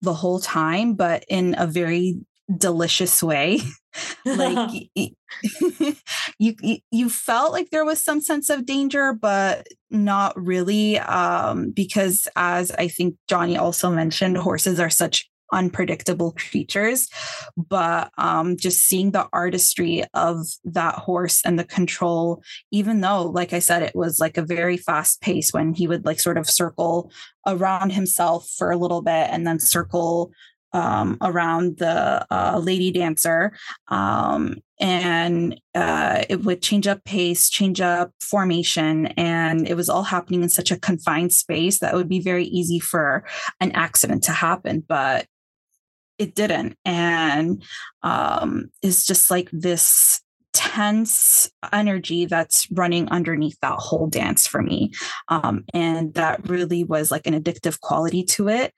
[0.00, 2.20] the whole time, but in a very
[2.54, 3.60] delicious way.
[4.24, 4.88] like
[6.38, 6.54] you,
[6.90, 12.70] you felt like there was some sense of danger, but not really, um, because as
[12.72, 17.08] I think Johnny also mentioned, horses are such unpredictable creatures
[17.56, 23.52] but um just seeing the artistry of that horse and the control even though like
[23.52, 26.50] i said it was like a very fast pace when he would like sort of
[26.50, 27.12] circle
[27.46, 30.32] around himself for a little bit and then circle
[30.72, 33.56] um, around the uh, lady dancer.
[33.88, 39.06] Um, and uh, it would change up pace, change up formation.
[39.16, 42.78] And it was all happening in such a confined space that would be very easy
[42.78, 43.24] for
[43.60, 44.84] an accident to happen.
[44.86, 45.26] But
[46.18, 46.76] it didn't.
[46.84, 47.62] And
[48.02, 50.20] um, it's just like this
[50.56, 54.90] intense energy that's running underneath that whole dance for me.
[55.28, 58.72] Um, and that really was like an addictive quality to it.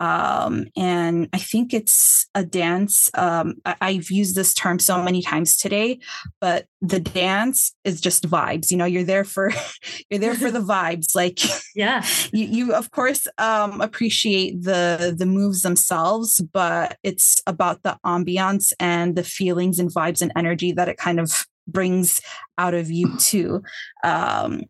[0.00, 3.10] Um, and I think it's a dance.
[3.14, 6.00] Um, I, have used this term so many times today,
[6.40, 8.70] but the dance is just vibes.
[8.70, 9.50] You know, you're there for
[10.10, 11.14] you're there for the vibes.
[11.14, 11.40] Like,
[11.74, 17.98] yeah, you, you of course um, appreciate the the moves themselves, but it's about the
[18.04, 21.19] ambiance and the feelings and vibes and energy that it kind of
[21.66, 22.20] brings
[22.58, 23.62] out of you too.
[24.04, 24.62] Um,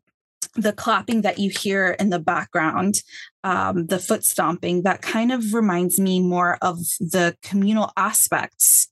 [0.57, 3.03] the clapping that you hear in the background,
[3.45, 8.90] um, the foot stomping, that kind of reminds me more of the communal aspects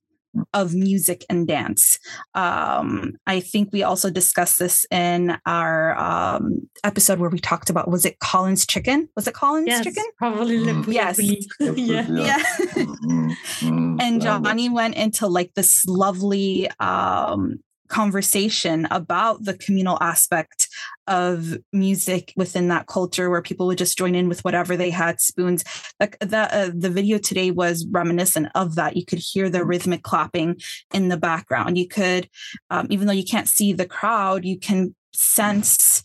[0.53, 1.99] of music and dance.
[2.35, 7.91] Um, I think we also discussed this in our um, episode where we talked about
[7.91, 9.09] was it Colin's chicken?
[9.17, 10.05] Was it Colin's yes, chicken?
[10.19, 10.59] Probably.
[10.59, 10.93] Mm.
[10.93, 11.21] Yes.
[11.21, 12.07] yeah.
[12.09, 12.43] yeah.
[12.79, 13.31] Mm-hmm.
[13.31, 13.97] Mm-hmm.
[14.01, 20.69] and Johnny went into like this lovely um, conversation about the communal aspect
[21.07, 25.21] of music within that culture where people would just join in with whatever they had
[25.21, 25.65] spoons.
[25.99, 28.97] Like that uh, the video today was reminiscent of that.
[28.97, 30.61] You could hear the rhythmic clapping
[30.93, 31.79] in the background.
[31.79, 32.29] You could
[32.71, 36.05] um, even though you can't see the crowd you can sense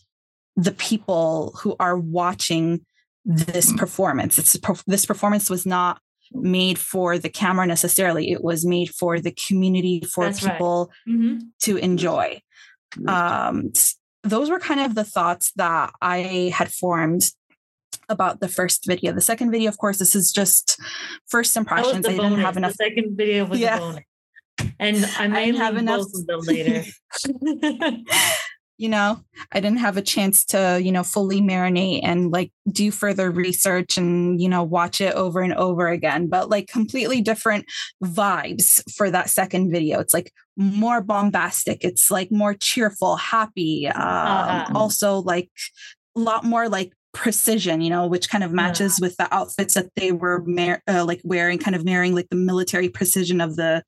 [0.56, 2.84] the people who are watching
[3.24, 4.38] this performance.
[4.38, 6.00] It's this performance was not
[6.34, 8.32] made for the camera necessarily.
[8.32, 11.14] It was made for the community, for That's people right.
[11.14, 11.38] mm-hmm.
[11.62, 12.40] to enjoy.
[13.06, 13.72] Um,
[14.22, 17.30] those were kind of the thoughts that I had formed
[18.08, 19.12] about the first video.
[19.12, 20.78] The second video, of course, this is just
[21.26, 22.06] first impressions.
[22.06, 22.76] I didn't have enough.
[22.76, 23.76] The second video was yeah.
[23.76, 24.04] a bonus.
[24.78, 26.84] And I may have enough both of them later.
[28.76, 29.20] you know
[29.52, 33.96] i didn't have a chance to you know fully marinate and like do further research
[33.96, 37.64] and you know watch it over and over again but like completely different
[38.02, 44.02] vibes for that second video it's like more bombastic it's like more cheerful happy um,
[44.02, 44.72] uh-huh.
[44.74, 45.50] also like
[46.16, 49.06] a lot more like precision you know which kind of matches yeah.
[49.06, 52.36] with the outfits that they were mar- uh, like wearing kind of marrying like the
[52.36, 53.84] military precision of the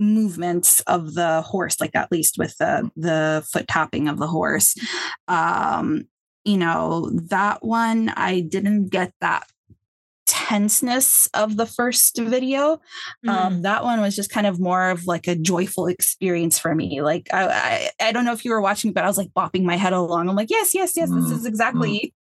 [0.00, 4.74] movements of the horse, like at least with the the foot tapping of the horse.
[5.28, 6.04] Um,
[6.44, 9.46] you know, that one I didn't get that
[10.26, 12.80] tenseness of the first video.
[13.26, 13.30] Mm.
[13.30, 17.02] Um, that one was just kind of more of like a joyful experience for me.
[17.02, 19.64] Like I, I, I, don't know if you were watching, but I was like bopping
[19.64, 20.28] my head along.
[20.28, 21.20] I'm like, yes, yes, yes, mm.
[21.20, 22.14] this is exactly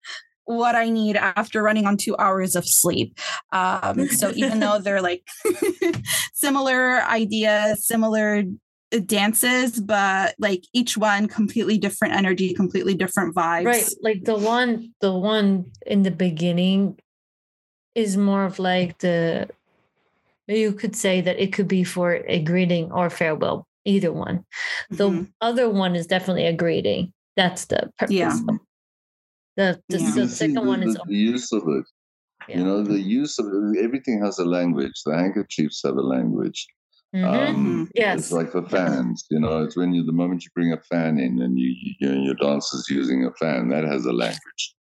[0.47, 3.17] what I need after running on two hours of sleep.
[3.51, 5.27] Um, so even though they're like
[6.33, 8.43] similar ideas, similar
[8.93, 13.65] uh, dances, but like each one completely different energy, completely different vibes.
[13.65, 13.89] Right.
[14.01, 16.97] Like the one, the one in the beginning
[17.93, 19.49] is more of like the
[20.47, 24.45] you could say that it could be for a greeting or farewell, either one.
[24.89, 25.23] The mm-hmm.
[25.41, 27.11] other one is definitely a greeting.
[27.35, 28.33] That's the purpose yeah.
[28.47, 28.59] of
[29.57, 30.11] the, the, yeah.
[30.11, 31.85] the second the, one is the, the use of it.
[32.47, 32.59] Yeah.
[32.59, 34.93] You know, the use of everything has a language.
[35.05, 36.65] The handkerchiefs have a language.
[37.15, 37.25] Mm-hmm.
[37.25, 39.25] Um, yes, it's like the fans.
[39.31, 42.09] You know, it's when you the moment you bring a fan in and you, you
[42.09, 44.75] know, your dancer's using a fan that has a language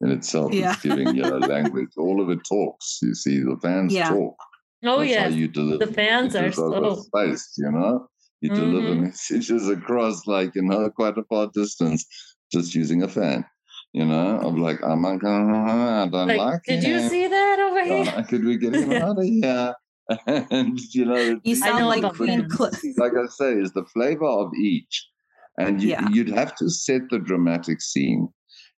[0.00, 0.52] in itself.
[0.52, 0.72] Yeah.
[0.72, 1.90] It's giving you a language.
[1.96, 3.00] All of it talks.
[3.02, 4.08] You see, the fans yeah.
[4.08, 4.36] talk.
[4.84, 5.84] Oh yeah, you deliver.
[5.84, 8.08] The fans are so space, you know.
[8.40, 8.60] You mm-hmm.
[8.60, 12.06] deliver messages across like you know quite a far distance
[12.52, 13.44] just using a fan.
[13.94, 16.90] You know, of like I'm like, oh my god, I don't like, like Did him.
[16.90, 18.24] you see that over here?
[18.28, 19.72] could we get him out of here?
[20.26, 22.48] and you know, you sound like Queen.
[22.96, 25.08] like I say, is the flavor of each,
[25.58, 26.08] and you, yeah.
[26.08, 28.28] you'd have to set the dramatic scene.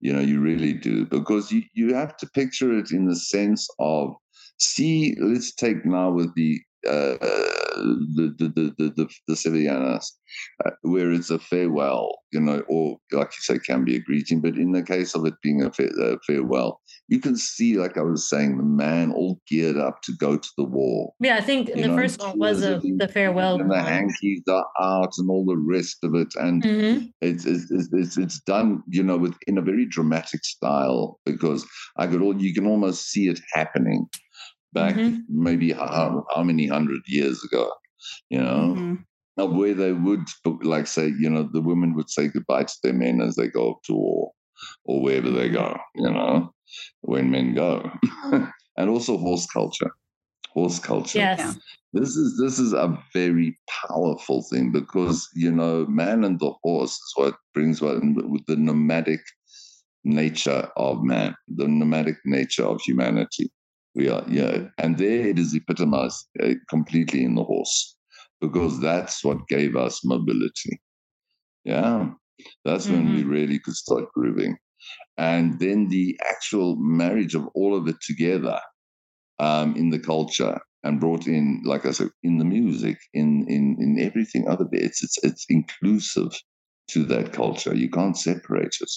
[0.01, 3.69] You know, you really do because you you have to picture it in the sense
[3.79, 4.17] of
[4.59, 5.15] see.
[5.21, 7.19] Let's take now with the uh,
[7.77, 10.07] the, the, the, the, the Sevillanas,
[10.65, 14.41] uh, where it's a farewell, you know, or like you say, can be a greeting.
[14.41, 17.99] But in the case of it being a, fa- a farewell, you can see, like
[17.99, 21.13] I was saying, the man all geared up to go to the war.
[21.21, 23.61] Yeah, I think the know, first one was a, the farewell.
[23.61, 26.33] And the hankies are out and all the rest of it.
[26.37, 27.07] And mm-hmm.
[27.21, 31.67] it's, it's, it's, it's done, you know, with in a very dramatic style because
[31.99, 34.07] I could all, you can almost see it happening
[34.75, 35.21] back mm-hmm.
[35.29, 37.71] maybe how, how, many hundred years ago,
[38.29, 38.95] you know, mm-hmm.
[39.39, 40.27] of where they would
[40.63, 43.81] like say, you know, the women would say goodbye to their men as they go
[43.85, 44.33] to war
[44.85, 45.55] or wherever they mm-hmm.
[45.55, 46.53] go, you know,
[47.01, 47.91] when men go.
[48.77, 49.91] and also horse culture.
[50.51, 51.19] Horse culture.
[51.19, 51.59] Yes.
[51.93, 53.57] This is this is a very
[53.89, 58.57] powerful thing because you know man and the horse is what brings what with the
[58.57, 59.21] nomadic
[60.05, 63.51] nature of man, the nomadic nature of humanity.
[63.95, 64.69] We are, yeah.
[64.79, 67.97] And there it is epitomized uh, completely in the horse
[68.41, 70.81] because that's what gave us mobility.
[71.65, 72.11] Yeah.
[72.65, 72.95] That's mm-hmm.
[72.95, 73.31] when we mm-hmm.
[73.31, 74.57] really could start grooving.
[75.17, 78.61] And then the actual marriage of all of it together
[79.39, 83.77] um, in the culture and brought in, like I said, in the music, in in
[83.81, 85.03] in everything other bits.
[85.03, 86.33] It's it's inclusive
[86.91, 87.75] to that culture.
[87.75, 88.91] You can't separate it.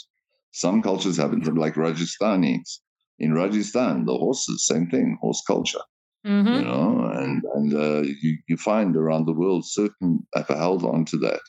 [0.52, 2.80] Some cultures have it, like Rajasthanis
[3.19, 5.82] in Rajasthan, the horses, same thing, horse culture.
[6.25, 6.53] Mm-hmm.
[6.53, 11.06] You know, and and uh, you you find around the world certain have held on
[11.06, 11.39] to that,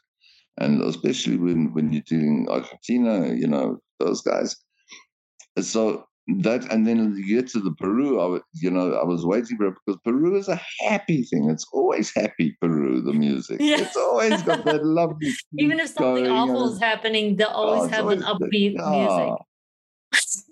[0.59, 4.55] and especially when when you're doing Argentina, you know those guys.
[5.61, 6.05] So
[6.37, 9.69] that and then you get to the Peru, I you know I was waiting for
[9.69, 11.49] it because Peru is a happy thing.
[11.51, 13.57] It's always happy Peru, the music.
[13.61, 13.81] Yeah.
[13.81, 15.33] It's always got that lovely.
[15.59, 19.48] Even if something awful is happening, they'll always oh, have always an upbeat the, music.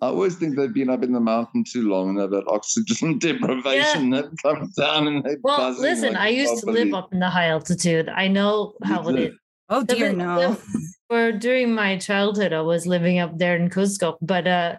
[0.03, 3.19] I always think they've been up in the mountain too long and they've had oxygen
[3.27, 4.23] deprivation yeah.
[4.23, 7.31] that comes down and they Well, listen, like I used to live up in the
[7.31, 8.09] high altitude.
[8.09, 9.35] I know how it is.
[9.69, 10.39] Oh dear, the, no.
[10.55, 14.77] The, for during my childhood, I was living up there in Cusco, but uh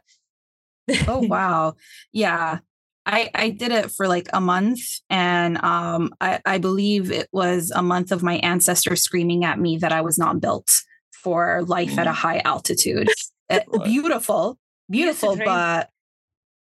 [1.08, 1.76] oh wow.
[2.12, 2.60] Yeah.
[3.10, 7.72] I, I did it for like a month and um, I, I believe it was
[7.72, 10.74] a month of my ancestors screaming at me that I was not built
[11.14, 12.16] for life at a mm.
[12.16, 13.08] high altitude.
[13.86, 15.90] Beautiful, beautiful, but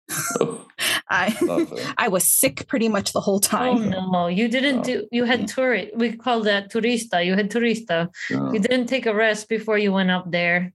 [1.09, 3.93] I I was sick pretty much the whole time.
[3.93, 4.83] Oh no, you didn't oh.
[4.83, 7.25] do you had tourist we call that turista.
[7.25, 8.09] You had turista.
[8.29, 8.51] Yeah.
[8.51, 10.73] You didn't take a rest before you went up there.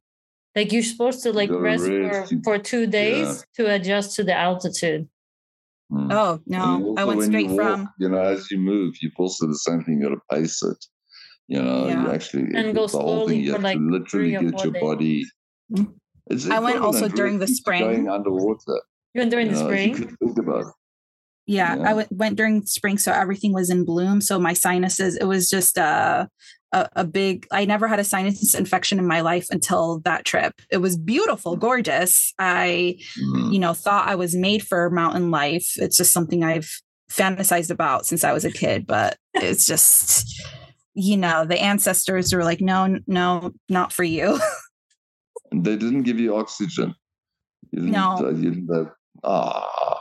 [0.54, 3.64] Like you're supposed to like rest, rest, for, for two days yeah.
[3.64, 5.08] to adjust to the altitude.
[5.92, 6.12] Mm.
[6.12, 9.54] Oh no, I went straight walk, from you know, as you move, you also the
[9.54, 10.84] same thing, you gotta pace it.
[11.48, 12.02] You know, yeah.
[12.02, 14.82] you actually and go slowly thing, you for like literally get your days.
[14.82, 15.24] body
[15.72, 15.86] mm.
[15.86, 16.07] It's
[16.50, 17.82] I went also during the spring.
[17.82, 18.82] Going underwater.
[19.14, 19.94] You went during you the know, spring.
[19.94, 20.66] think about it.
[21.46, 24.20] Yeah, yeah, I went went during spring, so everything was in bloom.
[24.20, 26.28] So my sinuses, it was just a,
[26.72, 27.46] a, a big.
[27.50, 30.60] I never had a sinus infection in my life until that trip.
[30.70, 31.60] It was beautiful, mm.
[31.60, 32.34] gorgeous.
[32.38, 33.52] I, mm.
[33.52, 35.72] you know, thought I was made for mountain life.
[35.76, 36.70] It's just something I've
[37.10, 40.46] fantasized about since I was a kid, but it's just,
[40.92, 44.38] you know, the ancestors were like, no, no, not for you.
[45.52, 46.94] they didn't give you oxygen.
[47.72, 48.16] You didn't, no.
[48.18, 48.92] Uh, you didn't have,
[49.24, 50.00] ah.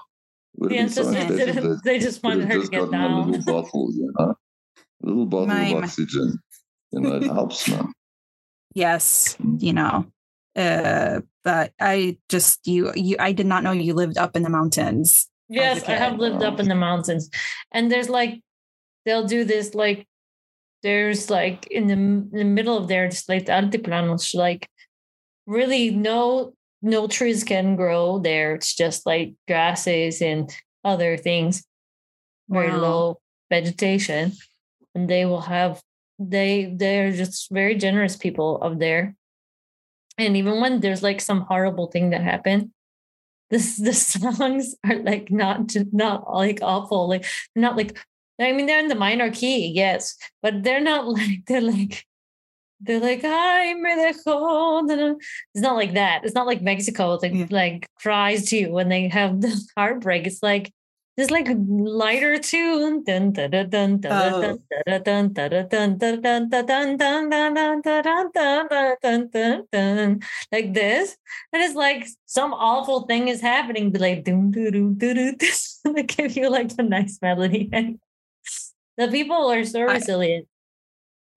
[0.60, 3.12] The ancestors so they just wanted her to get down.
[3.12, 4.34] A little bottle, you know?
[5.04, 6.40] A little bottle my, of oxygen.
[6.92, 7.94] You know, it helps, man.
[8.74, 10.06] Yes, you know.
[10.56, 14.50] Uh, but I just you you I did not know you lived up in the
[14.50, 15.30] mountains.
[15.50, 17.30] Yes, I have lived up in the mountains.
[17.72, 18.42] And there's like
[19.06, 20.08] they'll do this like
[20.84, 24.68] there's like in the, in the middle of there, just like the altiplanos, like
[25.48, 28.54] really no no trees can grow there.
[28.56, 31.66] It's just like grasses and other things,
[32.50, 32.78] very wow.
[32.78, 33.20] low
[33.50, 34.34] vegetation.
[34.94, 35.82] And they will have
[36.20, 39.16] they they're just very generous people up there.
[40.18, 42.72] And even when there's like some horrible thing that happened,
[43.50, 47.26] this the songs are like not not like awful, like
[47.56, 47.98] not like
[48.40, 52.07] I mean they're in the minor key, yes, but they're not like they're like
[52.80, 55.16] they're like, "Ay, me dejó."
[55.54, 56.24] It's not like that.
[56.24, 57.18] It's not like Mexico.
[57.22, 57.48] Like yeah.
[57.50, 60.28] like cries to you when they have the heartbreak.
[60.28, 60.72] It's like
[61.18, 63.04] this like lighter tune
[70.52, 71.18] like this
[71.52, 75.36] and it's like some awful thing is happening but like doom doo doo doo doo
[75.96, 77.68] they give you like a nice melody
[78.98, 80.48] the people are so resilient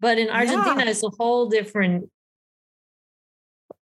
[0.01, 0.91] but in argentina yeah.
[0.91, 2.11] it's a whole different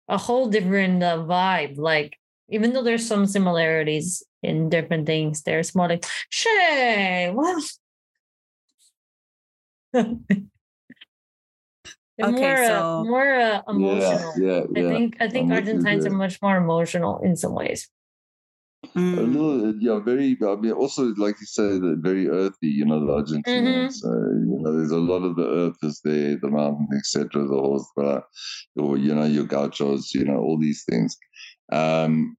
[0.07, 2.17] a whole different uh, vibe like
[2.49, 5.43] even though there's some similarities in different things.
[5.43, 7.63] There's more like, Shay, what?
[9.95, 10.15] okay,
[12.19, 14.33] more, uh, so, uh, more uh, emotional.
[14.37, 17.89] Yeah, yeah, I think I think I'm Argentines are much more emotional in some ways.
[18.95, 19.17] Mm.
[19.17, 20.37] A little, yeah, very.
[20.41, 22.67] I mean, also like you say, very earthy.
[22.67, 24.03] You know, the Argentinians.
[24.03, 24.09] Mm-hmm.
[24.09, 27.43] Uh, you know, there's a lot of the earth is there, the mountain, etc.
[27.43, 28.23] The horse, but
[28.77, 30.13] or you know, your gauchos.
[30.13, 31.17] You know, all these things.
[31.71, 32.35] Um,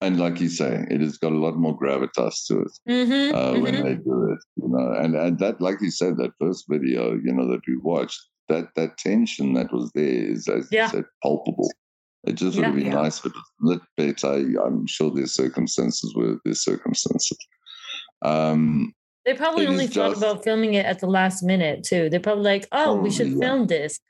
[0.00, 3.52] and like you say, it has got a lot more gravitas to it mm-hmm, uh,
[3.52, 3.62] mm-hmm.
[3.62, 4.38] when they do it.
[4.56, 7.76] You know, and and that, like you said, that first video, you know, that we
[7.76, 10.84] watched, that that tension that was there is, as yeah.
[10.84, 11.70] you said, palpable.
[12.26, 12.94] It just would yeah, have been yeah.
[12.94, 14.60] nice if it was lit better.
[14.64, 17.36] I'm sure there's circumstances where there's circumstances.
[18.22, 18.94] Um,
[19.24, 22.08] they probably only thought just, about filming it at the last minute too.
[22.10, 24.00] They're probably like, "Oh, probably, we should film this."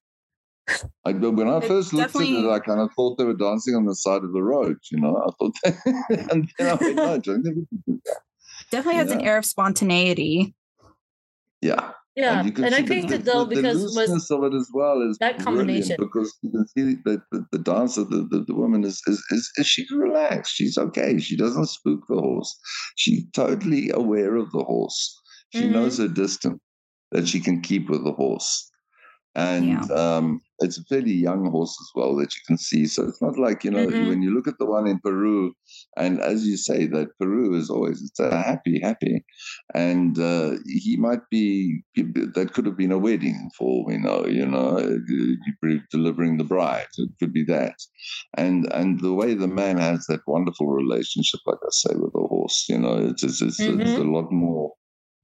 [1.05, 3.85] I, when I first looked at it, I kind of thought they were dancing on
[3.85, 4.77] the side of the road.
[4.91, 5.55] You know, I thought,
[6.31, 7.99] and then I went, no,
[8.71, 9.15] Definitely has yeah.
[9.15, 10.55] an air of spontaneity.
[11.61, 11.91] Yeah.
[12.17, 14.71] Yeah, and, and I think the, it though the, because the was of it as
[14.73, 18.55] well is that combination because you can see that the, the dancer, the, the, the
[18.55, 22.57] woman is, is, is is she's relaxed, she's okay, she doesn't spook the horse,
[22.95, 25.73] she's totally aware of the horse, she mm-hmm.
[25.73, 26.61] knows her distance
[27.11, 28.71] that she can keep with the horse,
[29.35, 29.95] and yeah.
[29.95, 32.87] um, it's a fairly young horse as well that you can see.
[32.87, 34.09] So it's not like you know mm-hmm.
[34.09, 35.53] when you look at the one in Peru,
[35.97, 39.25] and as you say, that Peru is always it's a happy, happy,
[39.75, 44.47] and uh, he might be that could have been a wedding for we know, you
[44.47, 44.99] know,
[45.91, 46.87] delivering the bride.
[46.97, 47.75] It could be that,
[48.37, 52.27] and and the way the man has that wonderful relationship, like I say, with the
[52.29, 53.81] horse, you know, it's it's, it's, mm-hmm.
[53.81, 54.73] it's a lot more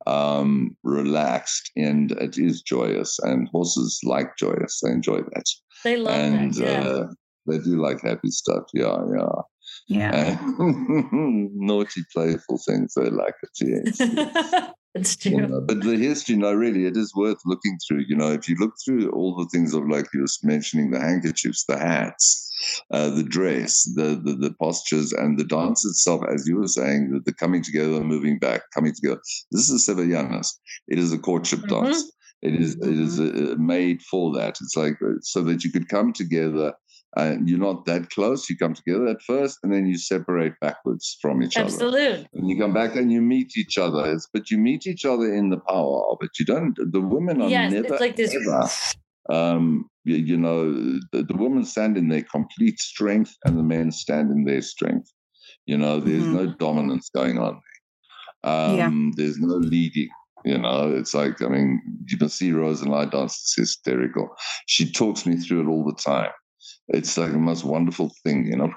[0.06, 3.18] um, relaxed and it is joyous.
[3.22, 5.44] And horses like joyous; they enjoy that.
[5.84, 6.64] They love and, that.
[6.64, 6.88] Yeah.
[6.88, 7.06] Uh,
[7.46, 8.64] they do like happy stuff.
[8.74, 9.42] Yeah, yeah.
[9.88, 10.38] Yeah.
[10.58, 12.94] naughty, playful things.
[12.94, 13.94] They like it.
[13.98, 14.70] Yes.
[14.94, 15.32] It's true.
[15.32, 18.04] You know, but the history, no, really, it is worth looking through.
[18.08, 20.98] You know, if you look through all the things of like you were mentioning, the
[20.98, 22.50] handkerchiefs, the hats,
[22.90, 27.10] uh, the dress, the, the, the postures, and the dance itself, as you were saying,
[27.12, 29.20] the, the coming together, moving back, coming together.
[29.52, 30.58] This is Sevillanas.
[30.88, 31.84] It is a courtship mm-hmm.
[31.84, 32.12] dance.
[32.42, 34.56] It is it is uh, made for that.
[34.60, 36.72] It's like uh, so that you could come together
[37.16, 38.48] and you're not that close.
[38.48, 41.88] You come together at first, and then you separate backwards from each Absolute.
[41.88, 41.98] other.
[41.98, 42.28] Absolutely.
[42.34, 44.12] And you come back and you meet each other.
[44.12, 46.30] It's, but you meet each other in the power of it.
[46.38, 46.76] You don't.
[46.76, 48.34] The women are yes, never it's like this.
[48.34, 48.68] ever.
[49.28, 50.72] Um, you, you know,
[51.12, 55.10] the, the, women stand in their complete strength, and the men stand in their strength.
[55.66, 56.34] You know, there's mm-hmm.
[56.34, 57.60] no dominance going on.
[58.44, 58.90] Um, yeah.
[59.16, 60.08] There's no leading.
[60.44, 64.34] You know, it's like, I mean, you can see Rose and I dance, it's hysterical.
[64.66, 66.30] She talks me through it all the time
[66.90, 68.72] it's like the most wonderful thing, you know.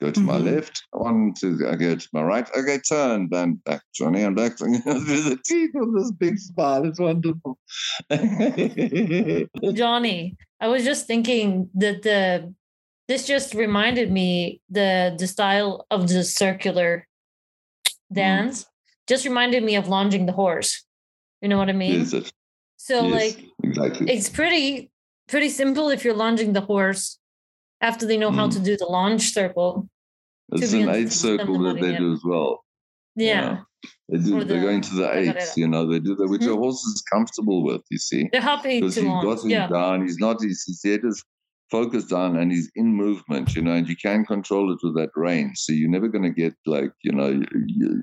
[0.00, 0.26] Go to mm-hmm.
[0.26, 4.36] my left, one, two, I go to my right, okay, turn, then back, Jonny, I'm
[4.36, 6.84] back through the teeth with this big smile.
[6.84, 7.58] It's wonderful.
[9.74, 12.54] Jonny, I was just thinking that the
[13.08, 17.08] this just reminded me the the style of the circular
[17.84, 18.14] mm.
[18.14, 18.68] dance mm.
[19.08, 20.84] just reminded me of lunging the horse.
[21.40, 22.06] You know what I mean?
[22.76, 24.10] So yes, like exactly.
[24.10, 24.90] it's pretty
[25.26, 27.18] pretty simple if you're lunging the horse
[27.80, 28.36] after they know mm.
[28.36, 29.88] how to do the launch circle.
[30.52, 32.64] It's an eight circle that they do as well.
[33.14, 33.60] Yeah.
[34.08, 36.50] They do, the, they're going to the eights, you know, they do that, which mm-hmm.
[36.50, 38.28] the horse is comfortable with, you see.
[38.32, 39.68] They're happy Because he's got him yeah.
[39.68, 41.24] down, he's not, he's, he's just
[41.70, 45.10] focused on and he's in movement, you know, and you can control it with that
[45.14, 45.52] rein.
[45.54, 48.02] So you're never going to get like, you know, you, you,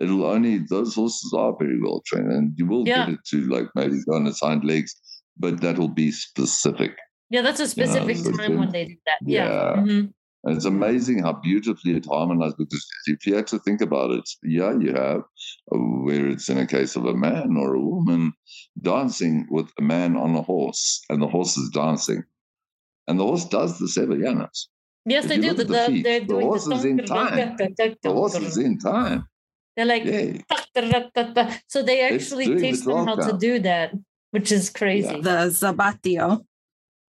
[0.00, 3.06] it'll only, those horses are very well trained and you will yeah.
[3.06, 4.94] get it to like maybe go on its hind legs,
[5.38, 6.96] but that'll be specific.
[7.30, 9.18] Yeah, that's a specific you know, time when they did that.
[9.22, 9.48] Yeah.
[9.48, 9.76] yeah.
[9.76, 10.06] Mm-hmm.
[10.44, 14.28] And it's amazing how beautifully it harmonized because if you had to think about it,
[14.44, 15.22] yeah, you have
[15.72, 18.32] uh, where it's in a case of a man or a woman
[18.80, 22.22] dancing with a man on a horse and the horse is dancing.
[23.08, 24.68] And the horse does the sevillanas.
[25.04, 25.52] Yes, if they do.
[25.52, 27.56] The, the, feet, they're doing the horse the is in time.
[27.56, 29.26] The horse is in time.
[29.76, 31.58] They're like, yeah.
[31.66, 33.92] so they actually teach them how to do that,
[34.30, 35.20] which is crazy.
[35.20, 36.44] The zapatillo.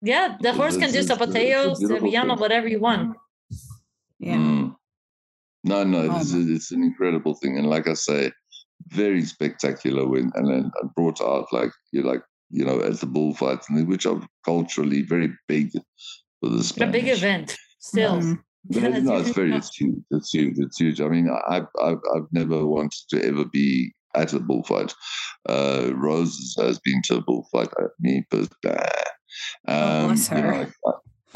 [0.02, 3.18] Yeah, the horse can do zapateo, sevillano, whatever you want.
[4.20, 4.36] Yeah.
[4.36, 4.76] Mm.
[5.64, 6.20] No, no, oh.
[6.20, 8.32] it's, it's an incredible thing, and like I say,
[8.88, 13.68] very spectacular when and then brought out like you like you know at the bullfights,
[13.70, 15.72] which are culturally very big
[16.40, 16.90] for the Spanish.
[16.90, 18.20] A big event, still.
[18.20, 18.40] Mm.
[18.66, 20.04] But, no, it's very it's huge.
[20.12, 20.56] It's huge.
[20.58, 21.00] It's huge.
[21.00, 24.94] I mean, I've I've, I've never wanted to ever be at a bullfight.
[25.48, 27.70] Uh, Roses has been to a bullfight.
[27.82, 28.86] Uh, me, but uh,
[29.68, 30.68] um, oh, you know,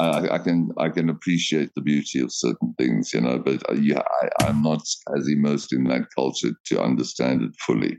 [0.00, 3.74] I, I, can I can appreciate the beauty of certain things, you know, but uh,
[3.74, 4.02] yeah,
[4.40, 4.82] I, am not
[5.16, 7.98] as immersed in that culture to understand it fully.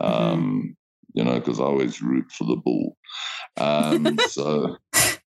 [0.00, 0.06] Mm-hmm.
[0.06, 0.76] Um.
[1.14, 2.94] You know, because I always root for the bull.
[3.56, 4.76] Um, so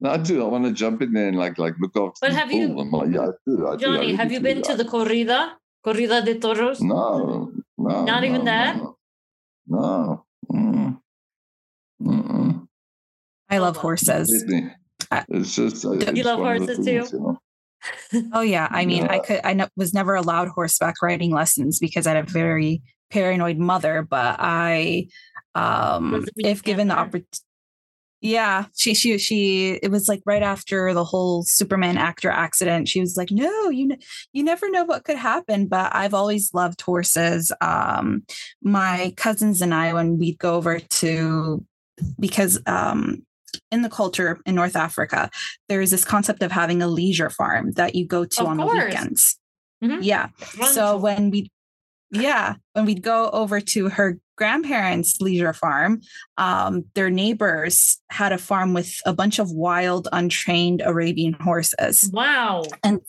[0.00, 0.44] no, I do.
[0.44, 2.18] I want to jump in there and like like look after.
[2.20, 2.76] But have you?
[2.76, 3.68] Like, yeah, I do.
[3.68, 4.16] I Jonny, do.
[4.16, 5.52] have you been to the corrida?
[5.82, 6.82] Corrida de toros?
[6.82, 8.04] No, no.
[8.04, 8.76] Not no, even that.
[8.76, 8.96] No.
[9.66, 10.24] no.
[10.52, 10.98] Mm.
[13.50, 14.44] I love horses.
[15.28, 15.84] It's just.
[15.84, 17.16] you love horses things, too.
[17.16, 17.38] You know?
[18.32, 19.12] oh yeah, I mean, yeah.
[19.12, 19.40] I could.
[19.44, 24.02] I was never allowed horseback riding lessons because I had a very paranoid mother.
[24.02, 25.08] But I,
[25.54, 27.28] um, if given the opportunity,
[28.20, 29.78] yeah, she she she.
[29.82, 32.88] It was like right after the whole Superman actor accident.
[32.88, 33.96] She was like, "No, you
[34.32, 37.52] you never know what could happen." But I've always loved horses.
[37.60, 38.24] Um,
[38.62, 41.64] my cousins and I, when we'd go over to,
[42.18, 43.22] because um,
[43.70, 45.30] in the culture in North Africa,
[45.68, 48.58] there is this concept of having a leisure farm that you go to of on
[48.58, 48.78] course.
[48.78, 49.38] the weekends.
[49.82, 50.02] Mm-hmm.
[50.02, 50.28] Yeah.
[50.72, 51.50] So when we
[52.10, 56.00] yeah, when we'd go over to her grandparents' leisure farm,
[56.38, 62.08] um, their neighbors had a farm with a bunch of wild, untrained Arabian horses.
[62.12, 62.64] Wow.
[62.82, 63.00] And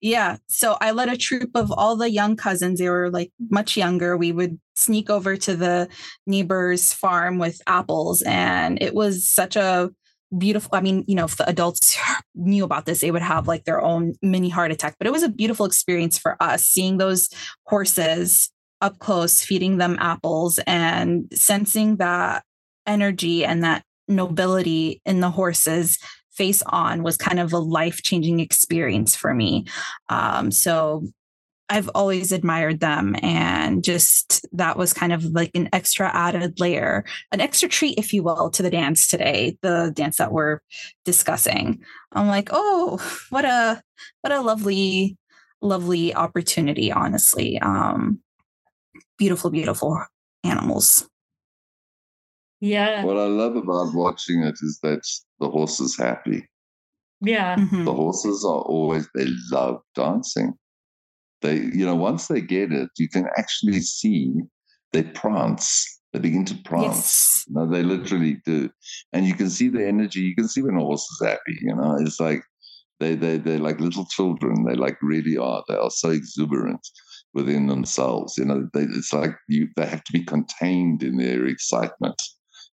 [0.00, 2.78] yeah, so I led a troop of all the young cousins.
[2.78, 4.16] They were like much younger.
[4.16, 5.88] We would sneak over to the
[6.26, 9.90] neighbor's farm with apples, and it was such a
[10.36, 11.96] beautiful i mean you know if the adults
[12.34, 15.22] knew about this they would have like their own mini heart attack but it was
[15.22, 17.30] a beautiful experience for us seeing those
[17.66, 22.42] horses up close feeding them apples and sensing that
[22.86, 25.96] energy and that nobility in the horses
[26.36, 29.64] face on was kind of a life changing experience for me
[30.08, 31.02] um, so
[31.68, 33.16] I've always admired them.
[33.22, 38.12] And just that was kind of like an extra added layer, an extra treat, if
[38.12, 40.60] you will, to the dance today, the dance that we're
[41.04, 41.80] discussing.
[42.12, 42.98] I'm like, oh,
[43.30, 43.82] what a
[44.22, 45.16] what a lovely,
[45.60, 47.58] lovely opportunity, honestly.
[47.58, 48.20] Um,
[49.18, 50.00] beautiful, beautiful
[50.44, 51.08] animals.
[52.60, 53.04] Yeah.
[53.04, 55.02] What I love about watching it is that
[55.40, 56.46] the horse is happy.
[57.20, 57.56] Yeah.
[57.56, 57.84] Mm-hmm.
[57.84, 60.54] The horses are always, they love dancing
[61.42, 64.34] they, you know, once they get it, you can actually see
[64.92, 66.00] they prance.
[66.12, 66.96] They begin to prance.
[66.96, 67.44] Yes.
[67.48, 68.70] You know, they literally do,
[69.12, 70.20] and you can see the energy.
[70.20, 71.58] You can see when a horse is happy.
[71.60, 72.42] You know, it's like
[73.00, 74.64] they they they're like little children.
[74.64, 75.62] They like really are.
[75.68, 76.80] They are so exuberant
[77.34, 78.38] within themselves.
[78.38, 82.20] You know, they, it's like you they have to be contained in their excitement.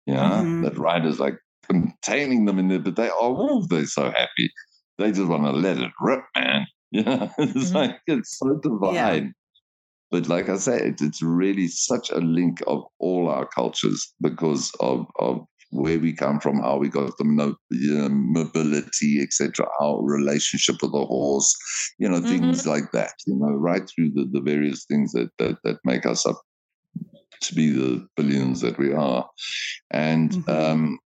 [0.06, 0.62] You know, mm-hmm.
[0.62, 1.38] that rider's like
[1.72, 4.50] containing them in there, but they are oh, they're so happy.
[4.98, 6.66] They just want to let it rip, man.
[6.94, 7.74] Yeah, it's mm-hmm.
[7.74, 8.94] like it's so divine.
[8.94, 9.20] Yeah.
[10.10, 15.06] But like I said, it's really such a link of all our cultures because of
[15.18, 20.02] of where we come from, how we got the no, you know, mobility, etc., our
[20.02, 21.56] relationship with the horse,
[21.98, 22.68] you know, things mm-hmm.
[22.68, 26.26] like that, you know, right through the, the various things that, that that make us
[26.26, 26.38] up
[27.40, 29.28] to be the billions that we are.
[29.90, 30.50] And mm-hmm.
[30.50, 30.98] um,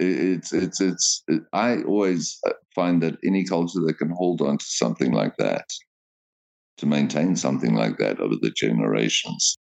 [0.00, 4.58] it's it's it's it, i always uh, find that any culture that can hold on
[4.58, 5.64] to something like that
[6.76, 9.58] to maintain something like that over the generations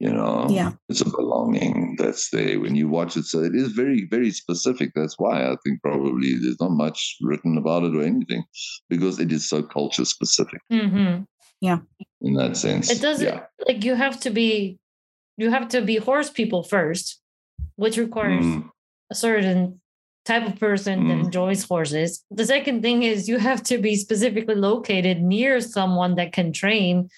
[0.00, 0.72] you know yeah.
[0.88, 3.24] it's a belonging that's there when you watch it.
[3.26, 4.92] So it is very very specific.
[4.94, 8.42] That's why i think probably there's not much written about it or anything
[8.88, 10.62] because it is so culture specific.
[10.72, 11.24] Mm-hmm.
[11.60, 11.78] yeah.
[12.22, 12.90] In that sense.
[12.90, 13.42] It doesn't yeah.
[13.68, 14.78] like you have to be
[15.36, 17.20] you have to be horse people first
[17.76, 18.68] which requires mm
[19.10, 19.80] a certain
[20.24, 21.08] type of person mm.
[21.08, 22.24] that enjoys horses.
[22.30, 27.08] The second thing is you have to be specifically located near someone that can train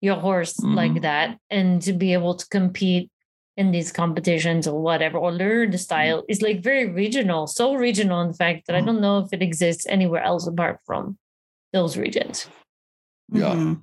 [0.00, 0.74] your horse mm.
[0.74, 3.10] like that and to be able to compete
[3.56, 5.80] in these competitions or whatever or learn the mm.
[5.80, 8.86] style is like very regional so regional in fact that i mm.
[8.86, 11.16] don't know if it exists anywhere else apart from
[11.72, 12.48] those regions
[13.32, 13.74] yeah mm-hmm.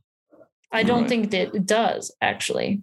[0.71, 1.09] i don't right.
[1.09, 2.81] think that it does actually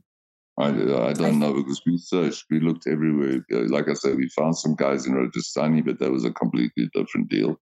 [0.60, 3.44] I, I don't know because we searched, we looked everywhere.
[3.52, 6.88] Uh, like I said, we found some guys in Rajasthani, but that was a completely
[6.94, 7.56] different deal.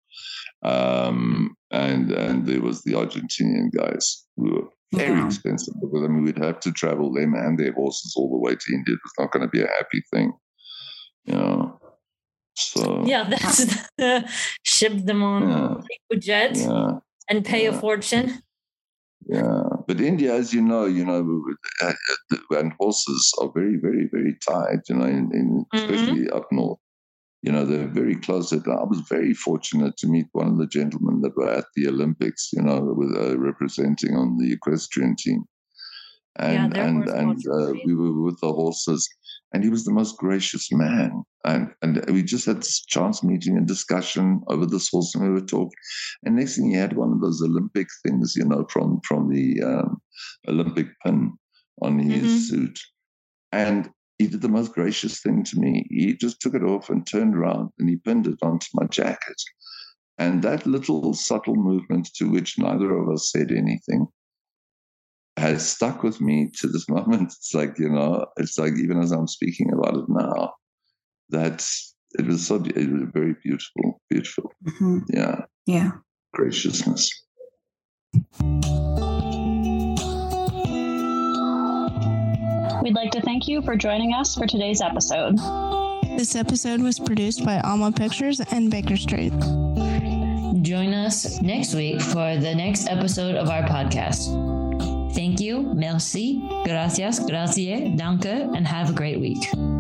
[0.62, 5.26] Um, and and there was the Argentinian guys who were very yeah.
[5.26, 8.55] expensive because I mean we'd have to travel them and their horses all the way
[8.55, 8.94] to India.
[8.94, 10.32] It was not going to be a happy thing,
[11.24, 11.80] you know.
[12.55, 13.88] So yeah, that's
[14.64, 18.42] ship them on yeah, jet yeah, and pay a fortune.
[19.28, 21.43] Yeah, but India, as you know, you know,
[21.80, 21.95] uh,
[22.51, 24.80] and horses are very, very, very tight.
[24.86, 25.78] You know, in, in mm-hmm.
[25.78, 26.78] especially up north.
[27.41, 28.53] You know, they're very close.
[28.53, 32.51] I was very fortunate to meet one of the gentlemen that were at the Olympics.
[32.53, 35.45] You know, with uh, representing on the equestrian team,
[36.36, 39.09] and yeah, and and uh, we were with the horses
[39.53, 41.22] and he was the most gracious man.
[41.44, 45.30] And and we just had this chance meeting and discussion over the sauce, and we
[45.30, 45.70] were talking.
[46.24, 49.62] And next thing, he had one of those Olympic things, you know, from from the
[49.62, 50.01] um,
[50.49, 51.32] Olympic pin
[51.82, 52.38] on his mm-hmm.
[52.38, 52.78] suit,
[53.53, 55.86] and he did the most gracious thing to me.
[55.90, 59.40] He just took it off and turned around and he pinned it onto my jacket.
[60.18, 64.09] And that little subtle movement to which neither of us said anything
[65.39, 67.32] has stuck with me to this moment.
[67.32, 70.55] It's like, you know, it's like even as I'm speaking about it now,
[71.30, 71.66] that
[72.18, 74.53] it was so, it was very beautiful, beautiful.
[74.66, 74.99] Mm-hmm.
[75.12, 75.41] Yeah.
[75.66, 75.91] Yeah.
[76.34, 77.11] Graciousness.
[82.82, 85.36] We'd like to thank you for joining us for today's episode.
[86.16, 89.32] This episode was produced by Alma Pictures and Baker Street.
[90.62, 94.57] Join us next week for the next episode of our podcast.
[95.18, 99.77] Thank you, merci, gracias, grazie, danke, and have a great week.